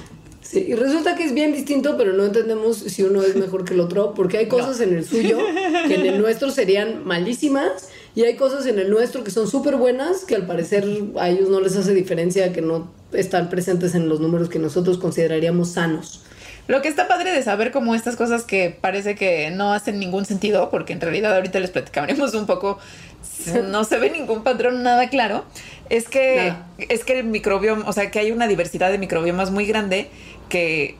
[0.53, 3.79] y resulta que es bien distinto, pero no entendemos si uno es mejor que el
[3.79, 5.37] otro, porque hay cosas en el suyo
[5.87, 9.77] que en el nuestro serían malísimas y hay cosas en el nuestro que son súper
[9.77, 10.85] buenas, que al parecer
[11.17, 14.97] a ellos no les hace diferencia que no están presentes en los números que nosotros
[14.97, 16.23] consideraríamos sanos.
[16.67, 20.25] Lo que está padre de saber como estas cosas que parece que no hacen ningún
[20.25, 22.77] sentido, porque en realidad ahorita les platicaremos un poco,
[23.69, 25.43] no se ve ningún patrón nada claro,
[25.89, 29.65] es que, es que el microbioma, o sea, que hay una diversidad de microbiomas muy
[29.65, 30.09] grande
[30.51, 30.95] que,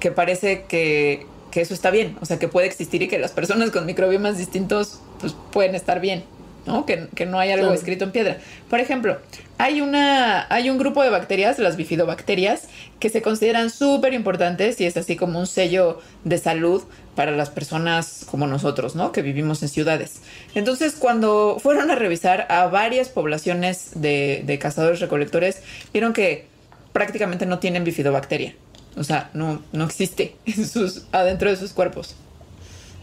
[0.00, 3.30] que parece que, que, eso está bien, o sea, que puede existir y que las
[3.30, 6.24] personas con microbiomas distintos pues, pueden estar bien.
[6.66, 6.84] ¿no?
[6.84, 8.36] Que, que no hay algo escrito en piedra.
[8.68, 9.16] Por ejemplo,
[9.56, 12.68] hay, una, hay un grupo de bacterias, las bifidobacterias,
[13.00, 16.82] que se consideran súper importantes y es así como un sello de salud
[17.14, 19.12] para las personas como nosotros, ¿no?
[19.12, 20.20] Que vivimos en ciudades.
[20.54, 25.62] Entonces, cuando fueron a revisar a varias poblaciones de, de cazadores recolectores,
[25.94, 26.48] vieron que
[26.92, 28.54] prácticamente no tienen bifidobacteria.
[28.98, 32.14] O sea, no, no existe en sus, adentro de sus cuerpos.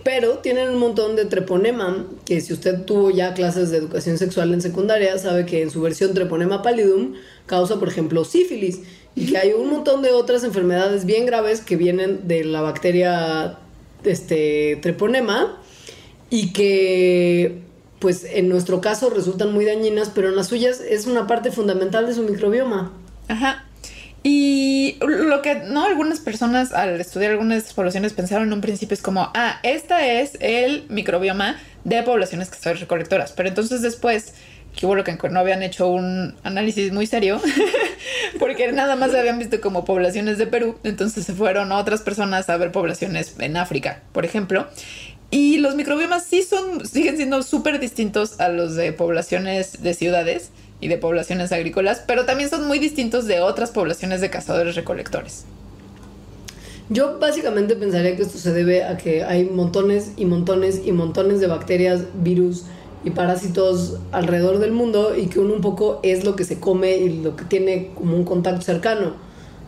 [0.04, 4.54] Pero tienen un montón de treponema, que si usted tuvo ya clases de educación sexual
[4.54, 7.16] en secundaria, sabe que en su versión treponema pallidum
[7.48, 8.82] causa, por ejemplo, sífilis.
[9.16, 13.58] Y que hay un montón de otras enfermedades bien graves que vienen de la bacteria
[14.04, 15.58] este, treponema
[16.30, 17.62] y que
[18.00, 22.06] pues en nuestro caso resultan muy dañinas, pero en las suyas es una parte fundamental
[22.06, 22.92] de su microbioma.
[23.28, 23.66] Ajá.
[24.28, 29.04] Y lo que no algunas personas al estudiar algunas poblaciones pensaron en un principio es
[29.04, 33.34] como, ah, esta es el microbioma de poblaciones que son recolectoras.
[33.34, 34.34] Pero entonces después,
[34.76, 37.40] que hubo lo que no habían hecho un análisis muy serio,
[38.40, 42.58] porque nada más habían visto como poblaciones de Perú, entonces se fueron otras personas a
[42.58, 44.68] ver poblaciones en África, por ejemplo.
[45.30, 50.50] Y los microbiomas sí son, siguen siendo súper distintos a los de poblaciones de ciudades
[50.80, 55.46] y de poblaciones agrícolas, pero también son muy distintos de otras poblaciones de cazadores recolectores.
[56.90, 61.40] Yo básicamente pensaría que esto se debe a que hay montones y montones y montones
[61.40, 62.66] de bacterias, virus
[63.04, 66.98] y parásitos alrededor del mundo y que uno un poco es lo que se come
[66.98, 69.14] y lo que tiene como un contacto cercano.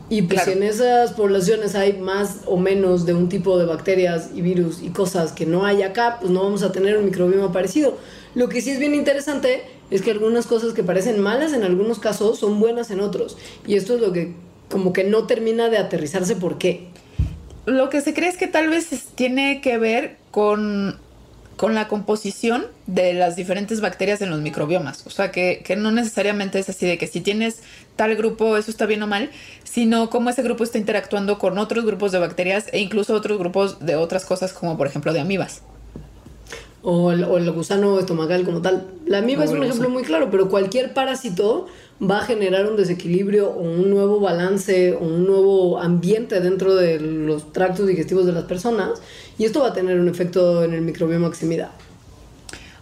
[0.09, 4.29] Y pues si en esas poblaciones hay más o menos de un tipo de bacterias
[4.33, 7.51] y virus y cosas que no hay acá, pues no vamos a tener un microbioma
[7.51, 7.97] parecido.
[8.33, 11.99] Lo que sí es bien interesante es que algunas cosas que parecen malas en algunos
[11.99, 13.37] casos son buenas en otros.
[13.65, 14.33] Y esto es lo que
[14.69, 16.87] como que no termina de aterrizarse por qué.
[17.65, 20.99] Lo que se cree es que tal vez tiene que ver con,
[21.55, 25.05] con la composición de las diferentes bacterias en los microbiomas.
[25.05, 27.61] O sea, que, que, no necesariamente es así de que si tienes
[27.95, 29.31] tal grupo, eso está bien o mal,
[29.63, 33.85] sino cómo ese grupo está interactuando con otros grupos de bacterias e incluso otros grupos
[33.85, 35.61] de otras cosas, como por ejemplo de amibas.
[36.89, 38.87] O el, o el gusano estomacal como tal.
[39.05, 41.67] La amiba es un el ejemplo muy claro, pero cualquier parásito
[42.01, 47.01] va a generar un desequilibrio o un nuevo balance o un nuevo ambiente dentro de
[47.01, 49.01] los tractos digestivos de las personas
[49.37, 51.71] y esto va a tener un efecto en el microbioma mida.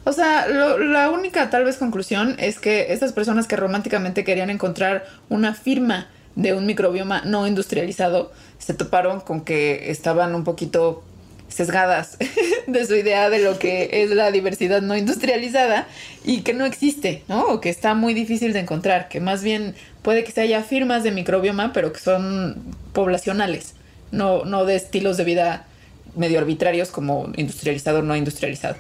[0.04, 4.52] O sea, lo- la única tal vez conclusión es que estas personas que románticamente querían
[4.52, 11.02] encontrar una firma de un microbioma no industrializado se toparon con que estaban un poquito
[11.56, 12.18] sesgadas
[12.68, 15.88] de su idea de lo que es la diversidad no industrializada
[16.24, 17.46] y que no existe, ¿no?
[17.48, 21.04] O que está muy difícil de encontrar, que más bien puede que se haya firmas
[21.04, 23.74] de microbioma, pero que son poblacionales,
[24.12, 25.68] no, no de estilos de vida
[26.16, 28.76] medio arbitrarios como industrializado o no industrializado.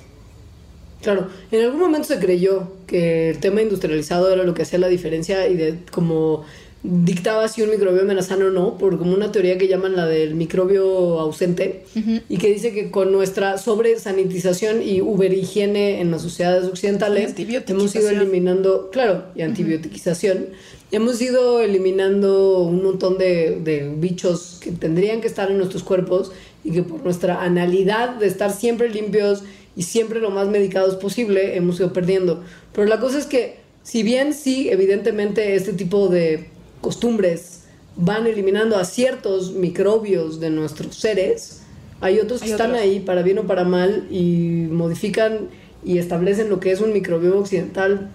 [1.02, 4.88] Claro, en algún momento se creyó que el tema industrializado era lo que hacía la
[4.88, 6.46] diferencia y de como
[6.88, 10.06] dictaba si un microbioma era sano o no, por como una teoría que llaman la
[10.06, 11.86] del microbio ausente
[12.30, 17.34] y que dice que con nuestra sobresanitización y uberhigiene en las sociedades occidentales
[17.68, 20.48] hemos ido eliminando, claro, y antibiotiquización,
[20.92, 26.32] hemos ido eliminando un montón de, de bichos que tendrían que estar en nuestros cuerpos
[26.64, 29.44] y que por nuestra analidad de estar siempre limpios
[29.76, 32.44] y siempre lo más medicados posible hemos ido perdiendo.
[32.74, 36.55] Pero la cosa es que, si bien sí, evidentemente este tipo de
[36.86, 37.64] costumbres
[37.96, 41.62] van eliminando a ciertos microbios de nuestros seres,
[42.00, 42.84] hay otros que Hay están otros.
[42.84, 45.50] ahí para bien o para mal y modifican
[45.84, 48.12] y establecen lo que es un microbioma occidental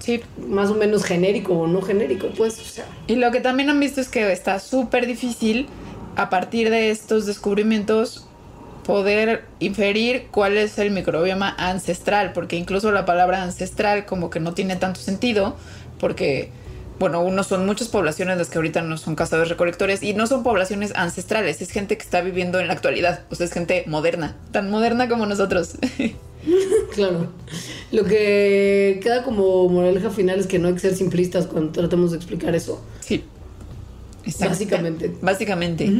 [0.00, 2.86] Sí, más o menos genérico o no genérico, pues, o sea.
[3.06, 5.66] Y lo que también han visto es que está súper difícil
[6.16, 8.26] a partir de estos descubrimientos
[8.86, 14.54] poder inferir cuál es el microbioma ancestral, porque incluso la palabra ancestral como que no
[14.54, 15.54] tiene tanto sentido,
[15.98, 16.50] porque,
[17.00, 20.42] bueno, uno son muchas poblaciones las que ahorita no son cazadores recolectores y no son
[20.42, 24.36] poblaciones ancestrales, es gente que está viviendo en la actualidad, o sea, es gente moderna,
[24.52, 25.74] tan moderna como nosotros.
[26.94, 27.26] Claro.
[27.92, 32.12] Lo que queda como moraleja final es que no hay que ser simplistas cuando tratemos
[32.12, 32.82] de explicar eso.
[33.00, 33.24] sí.
[34.24, 34.48] Exacto.
[34.48, 35.14] Básicamente.
[35.20, 35.92] Básicamente.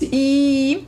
[0.00, 0.86] Y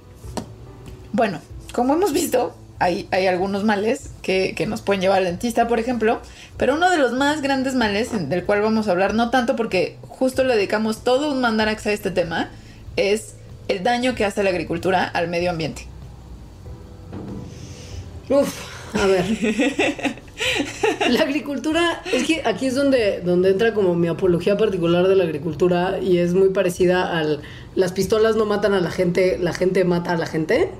[1.12, 1.40] bueno,
[1.72, 5.78] como hemos visto, hay, hay algunos males que, que nos pueden llevar al dentista, por
[5.78, 6.20] ejemplo,
[6.56, 9.96] pero uno de los más grandes males, del cual vamos a hablar, no tanto porque
[10.08, 12.50] justo le dedicamos todo un mandarax a este tema,
[12.96, 13.34] es
[13.68, 15.86] el daño que hace la agricultura al medio ambiente.
[18.28, 19.24] Uf, a ver.
[21.10, 25.24] La agricultura, es que aquí es donde, donde entra como mi apología particular de la
[25.24, 27.42] agricultura y es muy parecida al
[27.74, 30.70] las pistolas no matan a la gente, la gente mata a la gente.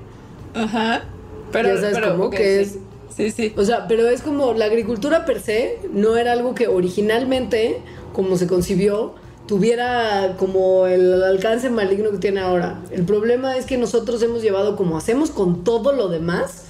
[0.53, 1.03] Ajá.
[1.51, 2.79] Pero, Ya sabes pero, ok, que sí.
[3.15, 3.53] Sí, sí.
[3.57, 7.81] O sea, pero es como la agricultura per se no era algo que originalmente,
[8.13, 9.13] como se concibió,
[9.47, 12.81] tuviera como el alcance maligno que tiene ahora.
[12.91, 16.63] El problema es que nosotros hemos llevado como hacemos con todo lo demás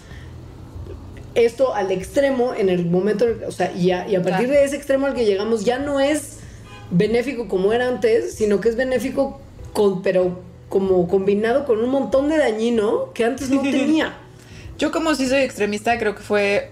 [1.36, 4.60] esto al extremo en el momento, o sea, y a, y a partir Claro.
[4.62, 6.40] de ese extremo al que llegamos ya no es
[6.90, 9.40] benéfico como era antes, sino que es benéfico
[9.74, 14.18] con, pero como combinado con un montón de dañino que antes no tenía.
[14.82, 16.72] Yo como sí soy extremista, creo que fue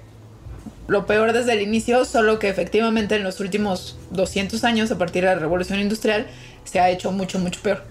[0.88, 5.22] lo peor desde el inicio, solo que efectivamente en los últimos 200 años, a partir
[5.22, 6.26] de la revolución industrial,
[6.64, 7.84] se ha hecho mucho, mucho peor.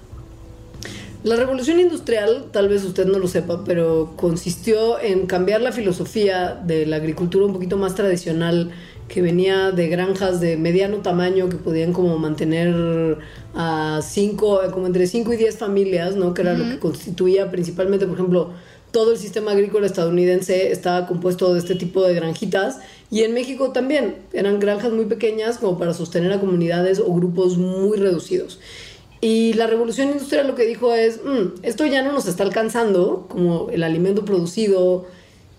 [1.22, 6.60] La revolución industrial, tal vez usted no lo sepa, pero consistió en cambiar la filosofía
[6.64, 8.72] de la agricultura un poquito más tradicional,
[9.06, 13.18] que venía de granjas de mediano tamaño que podían como mantener
[13.54, 16.34] a cinco, como entre 5 y 10 familias, ¿no?
[16.34, 18.52] Que era lo que constituía principalmente, por ejemplo,
[18.98, 22.80] todo el sistema agrícola estadounidense estaba compuesto de este tipo de granjitas
[23.12, 27.58] y en México también eran granjas muy pequeñas como para sostener a comunidades o grupos
[27.58, 28.58] muy reducidos.
[29.20, 33.26] Y la revolución industrial lo que dijo es, "Mm, esto ya no nos está alcanzando
[33.28, 35.06] como el alimento producido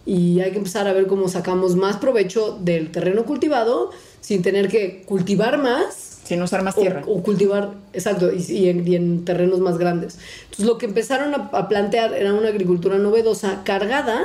[0.06, 4.68] y hay que empezar a ver cómo sacamos más provecho del terreno cultivado sin tener
[4.68, 7.02] que cultivar más Sin usar más o, tierra.
[7.08, 10.20] o cultivar, exacto, y, y en, y en terrenos más grandes.
[10.44, 14.24] Entonces lo que empezaron a, a plantear era una agricultura novedosa cargada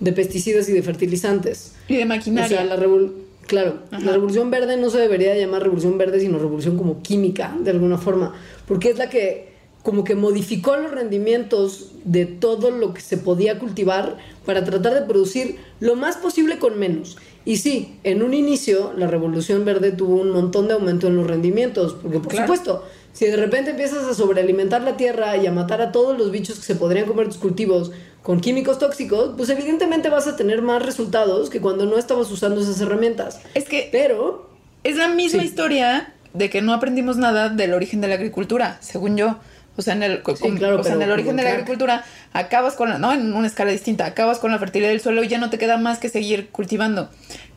[0.00, 1.74] de pesticidas y de fertilizantes.
[1.88, 2.48] Y de O maquinaria.
[2.58, 2.76] sea, la
[3.46, 4.04] claro, Ajá.
[4.04, 7.98] la revolución verde no se debería llamar revolución verde, sino revolución como química, de alguna
[7.98, 8.34] forma,
[8.66, 9.49] porque es la que
[9.82, 15.02] como que modificó los rendimientos de todo lo que se podía cultivar para tratar de
[15.02, 17.16] producir lo más posible con menos.
[17.46, 21.26] Y sí, en un inicio la revolución verde tuvo un montón de aumento en los
[21.26, 22.46] rendimientos, porque por Claro.
[22.46, 26.30] supuesto, si de repente empiezas a sobrealimentar la tierra y a matar a todos los
[26.30, 27.90] bichos que se podrían comer tus cultivos
[28.22, 32.60] con químicos tóxicos, pues evidentemente vas a tener más resultados que cuando no estabas usando
[32.60, 33.40] esas herramientas.
[33.54, 34.50] Es que Pero,
[34.84, 35.46] es la misma Sí.
[35.48, 39.38] historia de que no aprendimos nada del origen de la agricultura, según yo.
[39.80, 41.50] O O sea, en el, Sí, com- claro, o sea, en el origen de la
[41.52, 42.04] agricultura,
[42.34, 43.14] acabas con la, ¿no?
[43.14, 45.78] En una escala distinta, acabas con la fertilidad del suelo y ya no te queda
[45.78, 47.08] más que seguir cultivando.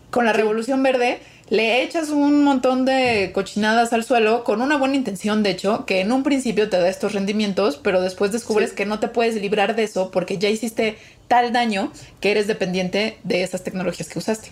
[0.10, 1.20] Con la revolución verde,
[1.50, 6.00] le echas un montón de cochinadas al suelo con una buena intención, de hecho, que
[6.00, 8.76] en un principio te da estos rendimientos, pero después descubres Sí.
[8.78, 10.98] que no te puedes librar de eso porque ya hiciste
[11.28, 14.50] tal daño que eres dependiente de esas tecnologías que usaste.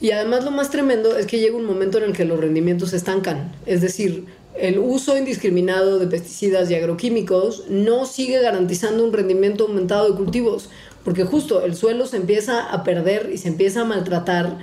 [0.00, 2.90] Y además lo más tremendo es que llega un momento en el que los rendimientos
[2.90, 3.52] se estancan.
[3.66, 4.24] Es decir,
[4.60, 10.68] el uso indiscriminado de pesticidas y agroquímicos no sigue garantizando un rendimiento aumentado de cultivos,
[11.04, 14.58] porque justo el suelo se empieza a perder y se empieza a maltratar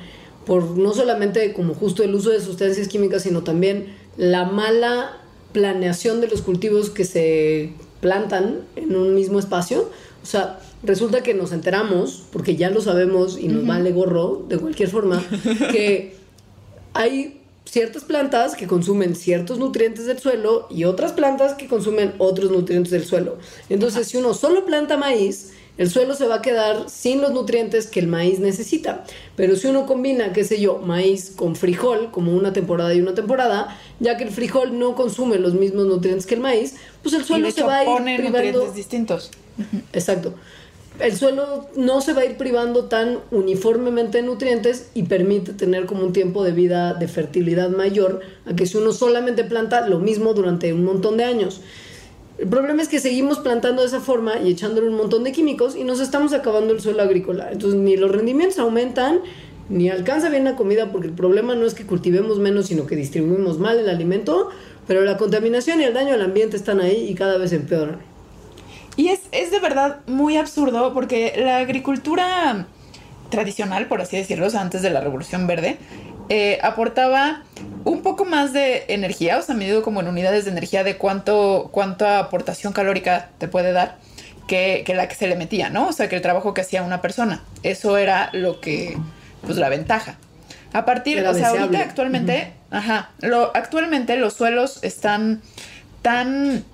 [0.45, 5.17] por no solamente como justo el uso de sustancias químicas, sino también la mala
[5.51, 9.89] planeación de los cultivos que se plantan en un mismo espacio.
[10.21, 14.57] O sea, resulta que nos enteramos, porque ya lo sabemos y nos vale gorro de
[14.59, 15.23] cualquier forma,
[15.71, 16.15] que
[16.93, 17.36] hay
[17.69, 22.91] ciertas plantas que consumen ciertos nutrientes del suelo y otras plantas que consumen otros nutrientes
[22.91, 23.37] del suelo.
[23.69, 27.85] Entonces, si uno solo planta maíz, el suelo se va a quedar sin los nutrientes
[27.85, 29.03] que el maíz necesita.
[29.35, 33.13] Pero si uno combina, qué sé yo, maíz con frijol, como una temporada y una
[33.13, 37.21] temporada, ya que el frijol no consume los mismos nutrientes que el maíz, pues el
[37.21, 38.39] Y suelo se va a ir pone privando.
[38.39, 39.31] nutrientes distintos.
[39.93, 40.33] Exacto.
[40.99, 45.85] El suelo no se va a ir privando tan uniformemente de nutrientes y permite tener
[45.85, 49.99] como un tiempo de vida de fertilidad mayor a que si uno solamente planta lo
[49.99, 51.61] mismo durante un montón de años.
[52.39, 55.75] El problema es que seguimos plantando de esa forma y echándole un montón de químicos
[55.75, 57.51] y nos estamos acabando el suelo agrícola.
[57.51, 59.21] Entonces ni los rendimientos aumentan,
[59.69, 62.95] ni alcanza bien la comida, porque el problema no es que cultivemos menos, sino que
[62.95, 64.49] distribuimos mal el alimento,
[64.87, 68.16] pero la contaminación y el daño al ambiente están ahí y cada vez empeoran.
[68.97, 72.65] Y es, es de verdad muy absurdo porque la agricultura
[73.29, 75.77] tradicional, por así decirlo, o sea, antes de la Revolución Verde,
[76.29, 77.43] eh, aportaba
[77.85, 81.69] un poco más de energía, o sea, medido como en unidades de energía de cuánto,
[81.71, 83.97] cuánta aportación calórica te puede dar
[84.47, 85.87] que, que la que se le metía, ¿no?
[85.87, 87.43] O sea, que el trabajo que hacía una persona.
[87.63, 88.97] Eso era lo que,
[89.45, 90.15] pues la ventaja.
[90.73, 91.77] A partir, Era o sea, deseable.
[91.77, 95.41] ahorita actualmente, ajá, lo, actualmente los suelos están
[96.01, 96.65] tan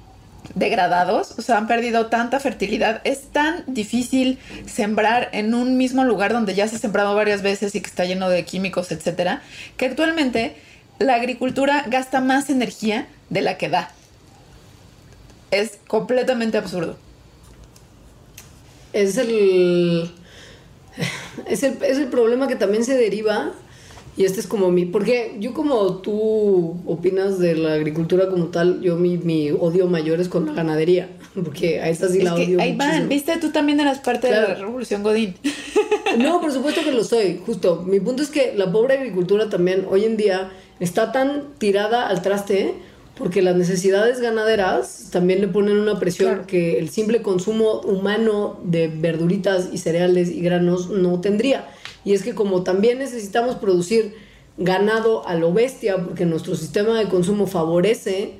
[0.55, 3.01] degradados, o sea, han perdido tanta fertilidad.
[3.03, 7.75] Es tan difícil sembrar en un mismo lugar donde ya se ha sembrado varias veces
[7.75, 9.41] y que está lleno de químicos, etcétera,
[9.77, 10.55] que actualmente
[10.99, 13.91] la agricultura gasta más energía de la que da.
[15.51, 16.97] Es completamente absurdo.
[18.93, 20.11] es el,
[21.47, 23.53] es el es el problema que también se deriva
[24.15, 28.81] y este es como mi porque yo como tú opinas de la agricultura como tal
[28.81, 31.09] yo mi, mi odio mayor es con la ganadería
[31.43, 34.27] porque a esa sí es la que odio ahí van, viste, tú también eras parte
[34.27, 35.35] de la revolución Godín.
[36.17, 37.83] No, por supuesto que lo soy, justo.
[37.87, 42.21] Mi punto es que la pobre agricultura también hoy en día está tan tirada al
[42.21, 42.75] traste
[43.17, 46.47] porque las necesidades ganaderas también le ponen una presión Claro.
[46.47, 51.67] que el simple consumo humano de verduritas y cereales y granos no tendría.
[52.05, 54.15] Y es que como también necesitamos producir
[54.57, 58.35] ganado a lo bestia porque nuestro sistema de consumo favorece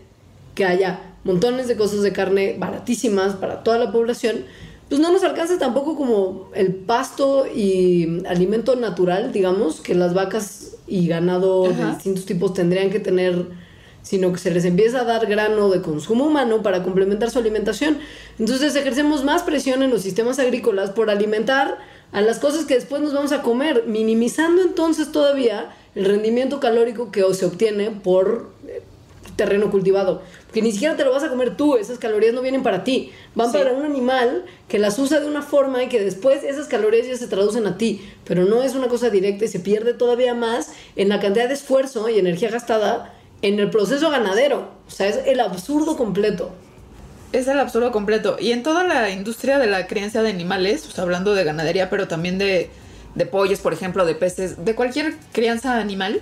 [0.55, 4.45] que haya montones de cosas de carne baratísimas para toda la población,
[4.89, 10.76] pues no nos alcanza tampoco como el pasto y alimento natural, digamos, que las vacas
[10.86, 13.47] y ganado de distintos tipos tendrían que tener,
[14.01, 17.97] sino que se les empieza a dar grano de consumo humano para complementar su alimentación.
[18.38, 21.78] Entonces ejercemos más presión en los sistemas agrícolas por alimentar
[22.14, 27.11] a las cosas que después nos vamos a comer, minimizando entonces todavía el rendimiento calórico
[27.11, 28.82] que se obtiene por eh,
[29.36, 30.22] terreno cultivado.
[30.45, 33.11] Porque ni siquiera te lo vas a comer tú, esas calorías no vienen para ti,
[33.34, 33.57] van Sí.
[33.57, 37.18] para un animal que las usa de una forma y que después esas calorías ya
[37.18, 40.72] se traducen a ti, pero no es una cosa directa y se pierde todavía más
[40.95, 44.70] en la cantidad de esfuerzo y energía gastada en el proceso ganadero.
[44.88, 46.51] O sea, es el absurdo completo.
[47.34, 48.38] Es el absurdo completo.
[48.40, 52.38] Y en toda la industria de la crianza de animales, hablando de ganadería, pero también
[52.38, 52.70] de,
[53.32, 56.22] pollos, por ejemplo, de peces, de cualquier crianza animal,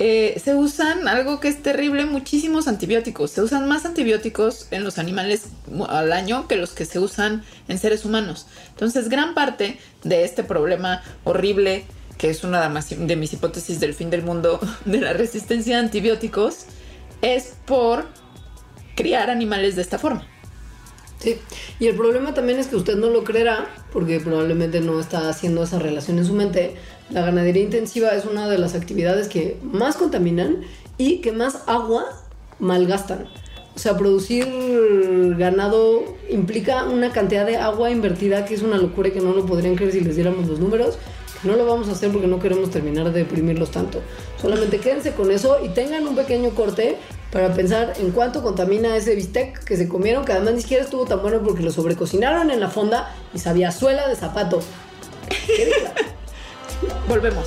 [0.00, 3.30] eh, se usan algo que es terrible, muchísimos antibióticos.
[3.30, 5.44] Se usan más antibióticos en los animales
[5.88, 8.48] al año que los que se usan en seres humanos.
[8.70, 11.84] Entonces, gran parte de este problema horrible,
[12.18, 16.64] que es una de mis hipótesis del fin del mundo, de la resistencia a antibióticos,
[17.22, 18.06] es por
[18.96, 20.26] criar animales de esta forma.
[21.18, 21.36] Sí,
[21.80, 25.64] y el problema también es que usted no lo creerá, porque probablemente no está haciendo
[25.64, 26.76] esa relación en su mente.
[27.10, 30.62] La ganadería intensiva es una de las actividades que más contaminan
[30.96, 32.04] y que más agua
[32.60, 33.26] malgastan.
[33.74, 34.44] O sea, producir
[35.38, 39.46] ganado implica una cantidad de agua invertida que es una locura y que no lo
[39.46, 40.98] podrían creer si les diéramos los números.
[41.44, 44.00] No lo vamos a hacer porque no queremos terminar de deprimirlos tanto.
[44.40, 46.96] Solamente quédense con eso y tengan un pequeño corte
[47.30, 51.04] para pensar en cuánto contamina ese bistec que se comieron, que además ni siquiera estuvo
[51.04, 54.60] tan bueno porque lo sobrecocinaron en la fonda y sabía suela de zapato.
[57.08, 57.46] Volvemos.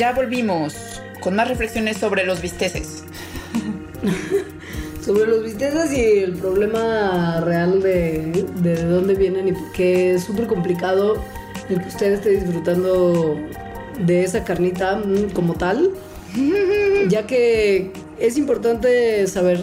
[0.00, 3.04] Ya volvimos con más reflexiones sobre los bisteces.
[5.04, 10.46] sobre los bisteces y el problema real de, de dónde vienen y por es súper
[10.46, 11.22] complicado
[11.74, 13.36] el que usted esté disfrutando
[14.04, 15.90] de esa carnita mm, como tal,
[17.08, 19.60] ya que es importante saber,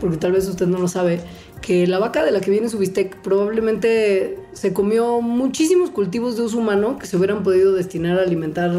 [0.00, 1.20] porque tal vez usted no lo sabe,
[1.60, 6.42] que la vaca de la que viene su bistec probablemente se comió muchísimos cultivos de
[6.42, 8.70] uso humano que se hubieran podido destinar a alimentar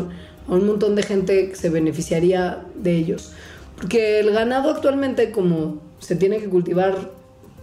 [0.48, 3.32] a un montón de gente que se beneficiaría de ellos.
[3.78, 7.12] Porque el ganado actualmente como se tiene que cultivar,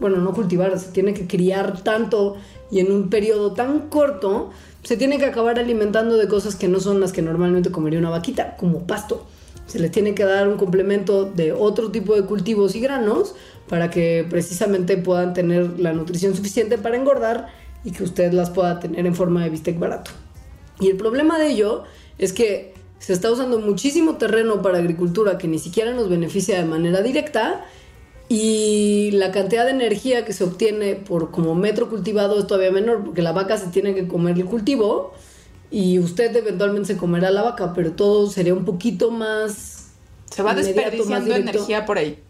[0.01, 2.37] bueno, no cultivar, se tiene que criar tanto
[2.71, 4.51] y en un periodo tan corto,
[4.83, 8.11] se tiene que acabar alimentando de cosas que no son las que normalmente comería una
[8.11, 9.27] vaquita, como pasto.
[9.67, 13.35] Se les tiene que dar un complemento de otro tipo de cultivos y granos
[13.69, 17.49] para que precisamente puedan tener la nutrición suficiente para engordar
[17.85, 20.11] y que usted las pueda tener en forma de bistec barato.
[20.81, 21.85] Y el problema de ello
[22.19, 26.65] es que se está usando muchísimo terreno para agricultura que ni siquiera nos beneficia de
[26.65, 27.65] manera directa
[28.33, 33.03] y la cantidad de energía que se obtiene por como metro cultivado es todavía menor
[33.05, 35.13] porque la vaca se tiene que comer el cultivo
[35.69, 39.89] y usted eventualmente se comerá la vaca, pero todo sería un poquito más
[40.31, 42.21] se va desperdiciando energía por ahí.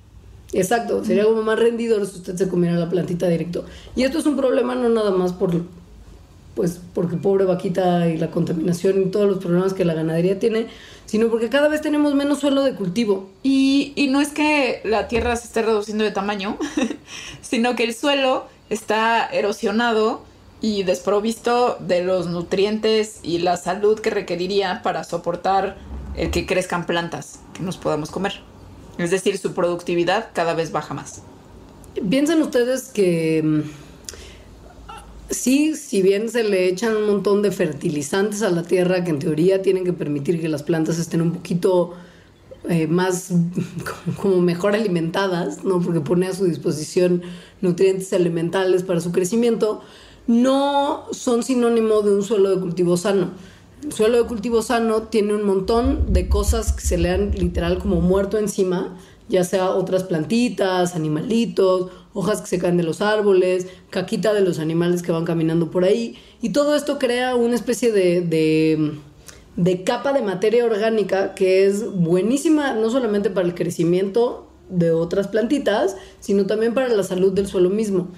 [0.54, 3.66] Exacto, sería como más rendidor si usted se comiera la plantita directo.
[3.94, 5.52] Y esto es un problema no nada más por
[6.54, 10.66] pues porque pobre vaquita y la contaminación y todos los problemas que la ganadería tiene,
[11.06, 13.30] sino porque cada vez tenemos menos suelo de cultivo.
[13.42, 16.58] Y, y no es que la tierra se esté reduciendo de tamaño,
[17.40, 20.22] sino que el suelo está erosionado
[20.60, 25.78] y desprovisto de los nutrientes y la salud que requeriría para soportar
[26.16, 28.40] el que crezcan plantas que nos podamos comer.
[28.98, 31.22] Es decir, su productividad cada vez baja más.
[32.08, 33.60] Piensen ustedes que mm,
[35.30, 39.18] sí, si bien se le echan un montón de fertilizantes a la tierra que en
[39.18, 41.94] teoría tienen que permitir que las plantas estén un poquito
[42.68, 43.32] eh, más
[44.20, 45.80] como mejor alimentadas, ¿no?
[45.80, 47.22] Porque pone a su disposición
[47.60, 49.80] nutrientes elementales para su crecimiento,
[50.26, 53.30] no son sinónimo de un suelo de cultivo sano.
[53.82, 57.78] El suelo de cultivo sano tiene un montón de cosas que se le han literal
[57.78, 58.96] como muerto encima,
[59.28, 64.58] ya sea otras plantitas, animalitos, hojas que se caen de los árboles, caquita de los
[64.58, 66.16] animales que van caminando por ahí.
[66.42, 68.20] Y todo esto crea una especie de,
[69.56, 75.28] de, capa de materia orgánica que es buenísima no solamente para el crecimiento de otras
[75.28, 78.08] plantitas, sino también para la salud del suelo mismo.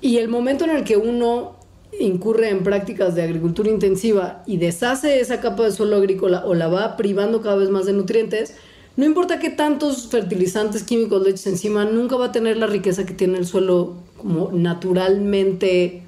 [0.00, 1.56] Y el momento en el que uno
[1.98, 6.68] incurre en prácticas de agricultura intensiva y deshace esa capa de suelo agrícola o la
[6.68, 8.54] va privando cada vez más de nutrientes,
[8.96, 13.04] no importa qué tantos fertilizantes químicos le eches encima, nunca va a tener la riqueza
[13.04, 16.02] que tiene el suelo como naturalmente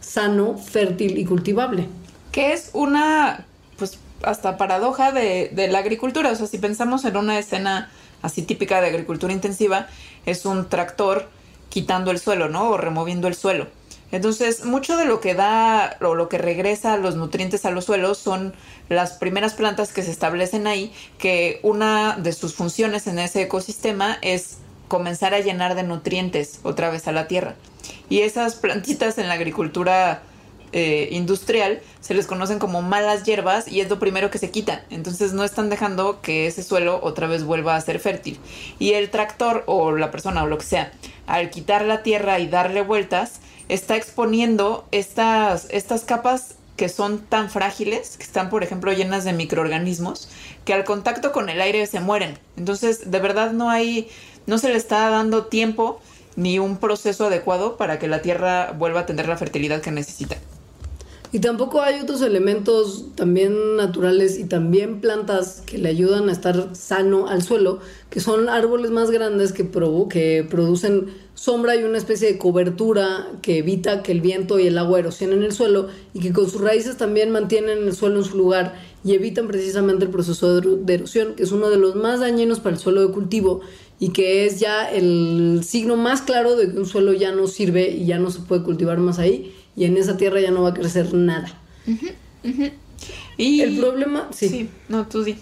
[0.00, 1.86] sano, fértil y cultivable.
[2.32, 3.46] Que es una,
[3.78, 6.32] pues, hasta paradoja de, de la agricultura.
[6.32, 7.90] O sea, si pensamos en una escena
[8.22, 9.86] así típica de agricultura intensiva,
[10.26, 11.28] es un tractor
[11.68, 12.70] quitando el suelo, ¿no?
[12.70, 13.68] O removiendo el suelo.
[14.12, 18.18] Entonces, mucho de lo que da o lo que regresa los nutrientes a los suelos
[18.18, 18.54] son
[18.88, 24.18] las primeras plantas que se establecen ahí, que una de sus funciones en ese ecosistema
[24.20, 24.58] es
[24.88, 27.54] comenzar a llenar de nutrientes otra vez a la tierra.
[28.10, 30.22] Y esas plantitas en la agricultura
[30.74, 34.80] eh, industrial se les conocen como malas hierbas y es lo primero que se quitan.
[34.90, 38.38] Entonces no están dejando que ese suelo otra vez vuelva a ser fértil.
[38.78, 40.92] Y el tractor o la persona o lo que sea,
[41.26, 43.40] al quitar la tierra y darle vueltas,
[43.72, 49.32] está exponiendo estas, estas capas que son tan frágiles, que están, por ejemplo, llenas de
[49.32, 50.28] microorganismos,
[50.64, 52.38] que al contacto con el aire se mueren.
[52.56, 54.08] Entonces, de verdad no hay,
[54.46, 56.00] no se le está dando tiempo
[56.36, 60.36] ni un proceso adecuado para que la tierra vuelva a tener la fertilidad que necesita.
[61.34, 66.76] Y tampoco hay otros elementos también naturales y también plantas que le ayudan a estar
[66.76, 67.78] sano al suelo,
[68.10, 69.70] que son árboles más grandes que,
[70.10, 74.76] que producen sombra y una especie de cobertura que evita que el viento y el
[74.76, 78.36] agua erosionen el suelo y que con sus raíces también mantienen el suelo en su
[78.36, 82.60] lugar y evitan precisamente el proceso de erosión, que es uno de los más dañinos
[82.60, 83.62] para el suelo de cultivo
[83.98, 87.88] y que es ya el signo más claro de que un suelo ya no sirve
[87.88, 90.70] y ya no se puede cultivar más ahí y en esa tierra ya no va
[90.70, 91.58] a crecer nada.
[93.36, 94.68] Y el problema, sí.
[94.88, 95.36] No, tú sí.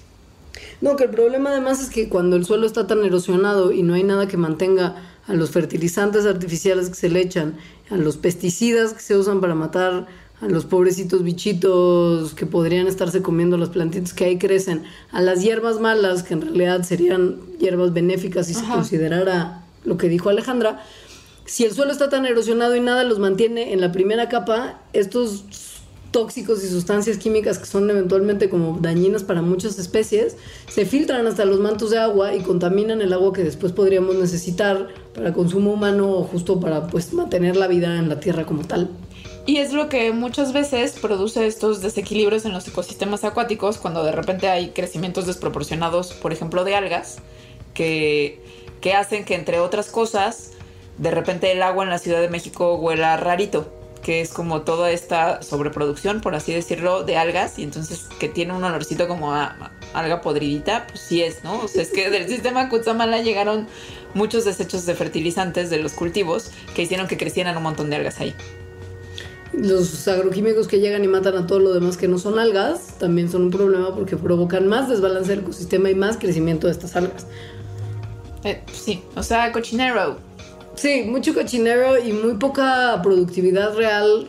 [0.80, 3.94] No, que el problema además es que cuando el suelo está tan erosionado y no
[3.94, 7.56] hay nada que mantenga a los fertilizantes artificiales que se le echan,
[7.90, 10.06] a los pesticidas que se usan para matar
[10.40, 15.42] a los pobrecitos bichitos que podrían estarse comiendo las plantitas que ahí crecen, a las
[15.42, 20.82] hierbas malas que en realidad serían hierbas benéficas si se considerara lo que dijo Alejandra,
[21.50, 25.82] si el suelo está tan erosionado y nada los mantiene en la primera capa, estos
[26.12, 30.36] tóxicos y sustancias químicas que son eventualmente como dañinas para muchas especies,
[30.68, 34.90] se filtran hasta los mantos de agua y contaminan el agua que después podríamos necesitar
[35.12, 38.88] para consumo humano o justo para pues mantener la vida en la tierra como tal.
[39.44, 44.12] Y es lo que muchas veces produce estos desequilibrios en los ecosistemas acuáticos cuando de
[44.12, 47.16] repente hay crecimientos desproporcionados, por ejemplo, de algas,
[47.74, 48.40] que,
[48.80, 50.52] que hacen que entre otras cosas
[51.00, 53.72] de repente el agua en la Ciudad de México huela rarito,
[54.02, 58.52] que es como toda esta sobreproducción, por así decirlo, de algas, y entonces que tiene
[58.52, 61.60] un olorcito como a, alga podridita, pues sí es, ¿no?
[61.60, 63.66] O sea, es que del sistema Kutsamala llegaron
[64.12, 68.20] muchos desechos de fertilizantes de los cultivos que hicieron que crecieran un montón de algas
[68.20, 68.34] ahí.
[69.54, 73.30] Los agroquímicos que llegan y matan a todo lo demás que no son algas también
[73.30, 77.26] son un problema porque provocan más desbalance del ecosistema y más crecimiento de estas algas.
[78.44, 80.29] Eh, sí, o sea, cochinero.
[80.80, 84.28] Sí, mucho cochinero y muy poca productividad real.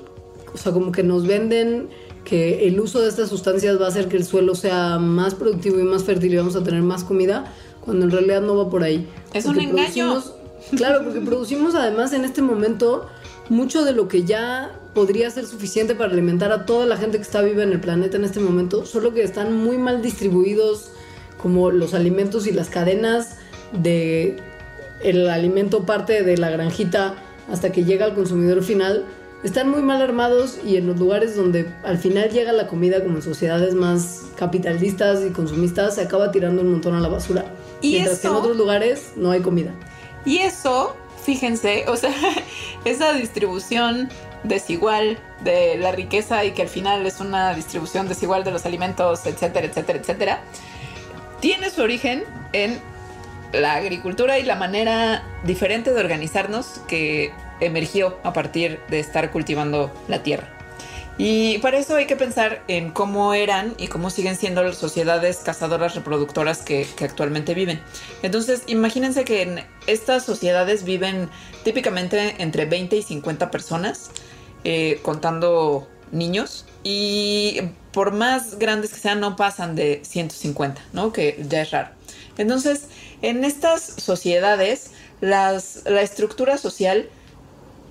[0.54, 1.88] O sea, como que nos venden
[2.26, 5.80] que el uso de estas sustancias va a hacer que el suelo sea más productivo
[5.80, 8.84] y más fértil y vamos a tener más comida, cuando en realidad no va por
[8.84, 9.08] ahí.
[9.34, 10.22] Es un engaño.
[10.76, 13.08] Claro, porque producimos además en este momento
[13.48, 17.24] mucho de lo que ya podría ser suficiente para alimentar a toda la gente que
[17.24, 20.92] está viva en el planeta en este momento, solo que están muy mal distribuidos
[21.42, 23.38] como los alimentos y las cadenas
[23.72, 24.51] de
[25.04, 27.16] el alimento parte de la granjita
[27.52, 29.06] hasta que llega al consumidor final,
[29.44, 33.16] están muy mal armados y en los lugares donde al final llega la comida, como
[33.16, 37.46] en sociedades más capitalistas y consumistas, se acaba tirando un montón a la basura.
[37.82, 39.72] ¿Y mientras que en otros lugares no hay comida.
[40.26, 42.14] Y eso, fíjense, o sea,
[42.86, 44.10] esa distribución
[44.44, 49.26] desigual de la riqueza y que al final es una distribución desigual de los alimentos,
[49.26, 50.44] etcétera, etcétera, etcétera,
[51.40, 52.24] tiene su origen
[52.54, 52.80] en
[53.54, 59.92] la agricultura y la manera diferente de organizarnos que emergió a partir de estar cultivando
[60.08, 60.48] la tierra.
[61.18, 65.38] Y para eso hay que pensar en cómo eran y cómo siguen siendo las sociedades
[65.38, 67.80] cazadoras reproductoras que, actualmente viven.
[68.24, 71.30] Entonces, imagínense que en estas sociedades viven
[71.64, 74.10] típicamente entre 20 y 50 personas,
[74.64, 81.14] eh, contando niños, y por más grandes que sean, no pasan de 150, ¿no?
[81.14, 81.90] Que ya es raro.
[82.38, 82.88] Entonces,
[83.22, 87.10] en estas sociedades, las, la estructura social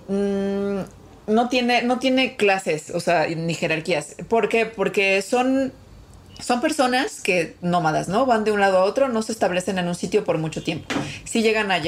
[0.09, 0.81] mm,
[1.27, 4.17] no, tiene, no tiene clases, o sea, ni jerarquías.
[4.29, 4.67] ¿Por qué?
[4.67, 5.73] Porque son,
[6.41, 8.27] son personas que nómadas, ¿no?
[8.27, 10.87] Van de un lado a otro, no se establecen en un sitio por mucho tiempo.
[11.25, 11.81] Sí llegan a,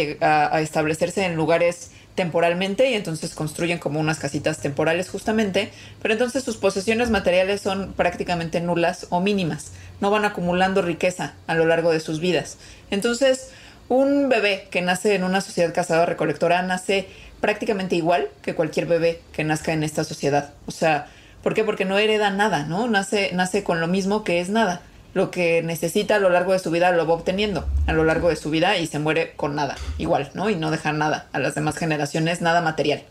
[0.55, 6.45] a establecerse en lugares temporalmente y entonces construyen como unas casitas temporales justamente, pero entonces
[6.45, 11.91] sus posesiones materiales son prácticamente nulas o mínimas, no van acumulando riqueza a lo largo
[11.91, 12.59] de sus vidas.
[12.91, 13.51] Entonces,
[13.89, 17.09] un bebé que nace en una sociedad cazadora recolectora nace
[17.41, 20.55] prácticamente igual que cualquier bebé que nazca en esta sociedad.
[20.67, 21.09] O sea,
[21.43, 21.65] ¿por qué?
[21.65, 22.87] Porque no hereda nada, ¿no?
[22.89, 24.83] Nace, nace con lo mismo que es nada
[25.15, 28.29] lo que necesita a lo largo de su vida lo va obteniendo a lo largo
[28.29, 30.51] de su vida y se muere con nada, igual, ¿no?
[30.51, 33.03] Y no deja nada a las demás generaciones, nada material.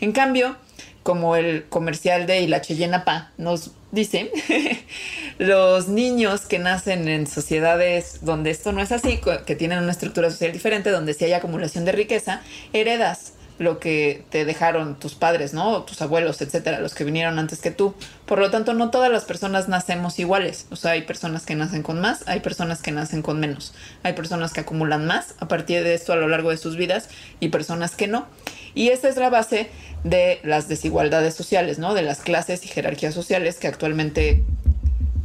[0.00, 0.56] En cambio,
[1.02, 4.30] como el comercial de La Cheyenne Pa nos dice,
[5.38, 10.30] los niños que nacen en sociedades donde esto no es así, que tienen una estructura
[10.30, 15.54] social diferente, donde sí hay acumulación de riqueza, heredas lo que te dejaron tus padres,
[15.54, 15.82] ¿no?
[15.82, 17.94] Tus abuelos, etcétera, los que vinieron antes que tú.
[18.26, 20.66] Por lo tanto, no todas las personas nacemos iguales.
[20.70, 23.74] O sea, hay personas que nacen con más, hay personas que nacen con menos.
[24.02, 27.08] Hay personas que acumulan más a partir de esto a lo largo de sus vidas
[27.40, 28.26] y personas que no.
[28.74, 29.70] Y esa es la base
[30.04, 31.94] de las desigualdades sociales, ¿no?
[31.94, 34.44] De las clases y jerarquías sociales que actualmente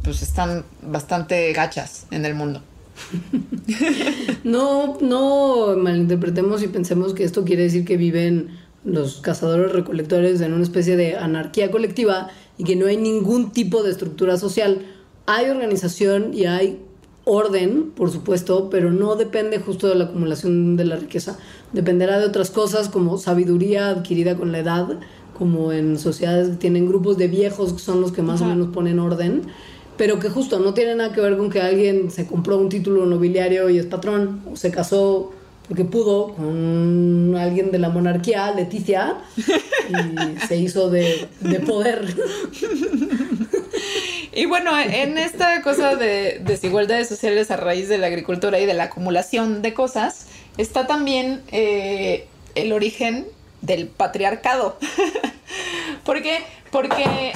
[0.02, 2.62] pues están bastante gachas en el mundo.
[4.44, 8.48] no, no malinterpretemos y pensemos que esto quiere decir que viven
[8.84, 13.82] los cazadores recolectores en una especie de anarquía colectiva y que no hay ningún tipo
[13.82, 14.86] de estructura social.
[15.26, 16.80] Hay organización y hay
[17.24, 21.38] orden, por supuesto, pero no depende justo de la acumulación de la riqueza.
[21.72, 24.98] Dependerá de otras cosas como sabiduría adquirida con la edad,
[25.38, 28.68] como en sociedades que tienen grupos de viejos que son los que más o menos
[28.68, 29.42] ponen orden
[29.96, 33.06] pero que justo no tiene nada que ver con que alguien se compró un título
[33.06, 35.32] nobiliario y es patrón, o se casó
[35.68, 42.04] porque pudo con alguien de la monarquía, Leticia, y se hizo de, de poder.
[44.34, 48.72] Y bueno, en esta cosa de desigualdades sociales a raíz de la agricultura y de
[48.72, 50.26] la acumulación de cosas,
[50.56, 53.26] está también eh, el origen
[53.60, 54.78] del patriarcado.
[56.04, 56.38] ¿Por qué?
[56.70, 57.32] Porque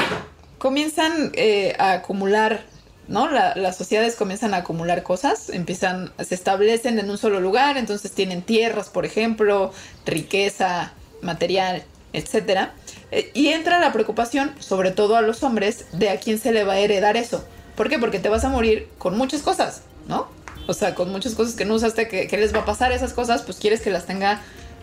[0.58, 2.64] comienzan eh, a acumular,
[3.08, 3.28] ¿no?
[3.30, 8.42] las sociedades comienzan a acumular cosas, empiezan, se establecen en un solo lugar, entonces tienen
[8.42, 9.72] tierras, por ejemplo,
[10.04, 10.92] riqueza,
[11.22, 12.74] material, etcétera.
[13.10, 16.64] Eh, y entra la preocupación, sobre todo a los hombres, de a quién se le
[16.64, 17.44] va a heredar eso.
[17.76, 17.98] ¿Por qué?
[17.98, 20.28] Porque te vas a morir con muchas cosas, ¿no?
[20.66, 23.42] O sea, con muchas cosas que no usaste, ¿qué les va a pasar esas cosas?
[23.42, 24.40] Pues quieres que las tenga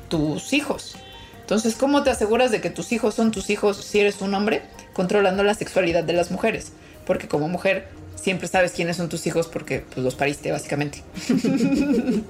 [0.07, 0.95] tus hijos.
[1.43, 4.61] Entonces, ¿cómo te aseguras de que tus hijos son tus hijos si eres un hombre?
[4.93, 6.71] Controlando la sexualidad de las mujeres.
[7.05, 11.03] Porque como mujer siempre sabes quiénes son tus hijos porque pues, los pariste, básicamente.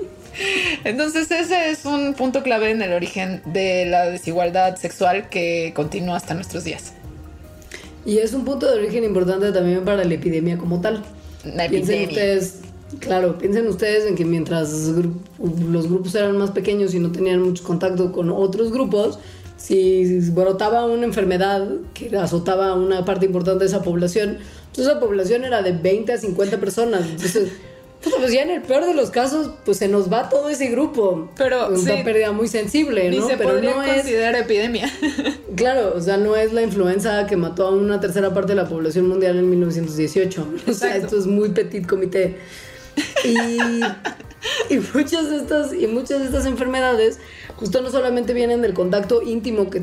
[0.83, 6.17] Entonces ese es un punto clave en el origen de la desigualdad sexual que continúa
[6.17, 6.93] hasta nuestros días.
[8.05, 11.03] Y es un punto de origen importante también para la epidemia como tal.
[11.45, 12.39] La epidemia.
[12.99, 14.91] Claro, piensen ustedes en que mientras
[15.39, 19.19] los grupos eran más pequeños y no tenían mucho contacto con otros grupos,
[19.57, 24.99] si brotaba una enfermedad que azotaba a una parte importante de esa población, entonces esa
[24.99, 27.01] población era de 20 a 50 personas.
[27.05, 27.51] Entonces,
[28.19, 31.29] pues ya en el peor de los casos, pues se nos va todo ese grupo.
[31.37, 33.27] Pero es una pérdida muy sensible, ¿no?
[33.27, 34.91] se Pero no es epidemia.
[35.55, 38.67] Claro, o sea, no es la influenza que mató a una tercera parte de la
[38.67, 40.47] población mundial en 1918.
[40.67, 42.37] O sea, esto es muy petit comité.
[44.69, 47.19] Y, muchas de estas, y muchas estas enfermedades
[47.55, 49.81] justo no solamente vienen del contacto íntimo que,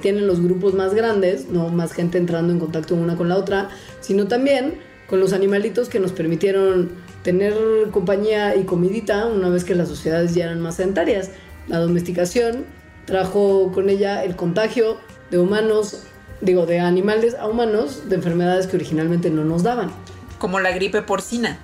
[0.00, 3.68] tienen los grupos más grandes, no más gente entrando en contacto una con la otra,
[4.00, 4.74] sino también
[5.08, 6.90] con los animalitos que nos permitieron
[7.22, 7.54] tener
[7.90, 11.30] compañía y comidita una vez que las sociedades ya eran más sedentarias.
[11.66, 12.64] La domesticación
[13.04, 14.98] trajo con ella el contagio
[15.30, 16.04] de humanos,
[16.40, 19.90] digo, de animales a humanos de enfermedades que originalmente no nos daban
[20.38, 21.58] como la gripe porcina.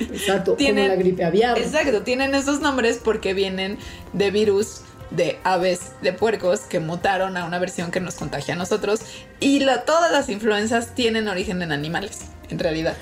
[0.00, 1.58] Exacto, como la gripe aviar.
[1.58, 3.78] Exacto, tienen esos nombres porque vienen
[4.12, 8.56] de virus de aves, de puercos que mutaron a una versión que nos contagia a
[8.56, 9.00] nosotros
[9.40, 12.96] y todas las influencias tienen origen en animales, en realidad.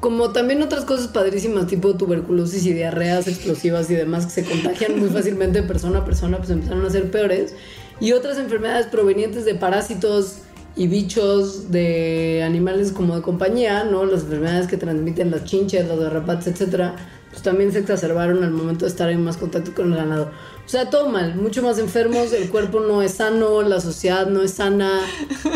[0.00, 4.98] Como también otras cosas padrísimas, tipo tuberculosis y diarreas explosivas y demás que se contagian
[4.98, 7.54] muy fácilmente de persona a persona, pues empezaron a ser peores.
[7.98, 10.40] Y otras enfermedades provenientes de parásitos
[10.76, 14.04] y bichos de animales como de compañía, ¿no?
[14.04, 16.94] Las enfermedades que transmiten las chinches, los garrapatos, etcétera,
[17.30, 20.30] pues también se exacerbaron al momento de estar en más contacto con el ganado.
[20.66, 24.42] O sea, todo mal, mucho más enfermos, el cuerpo no es sano, la sociedad no
[24.42, 25.00] es sana,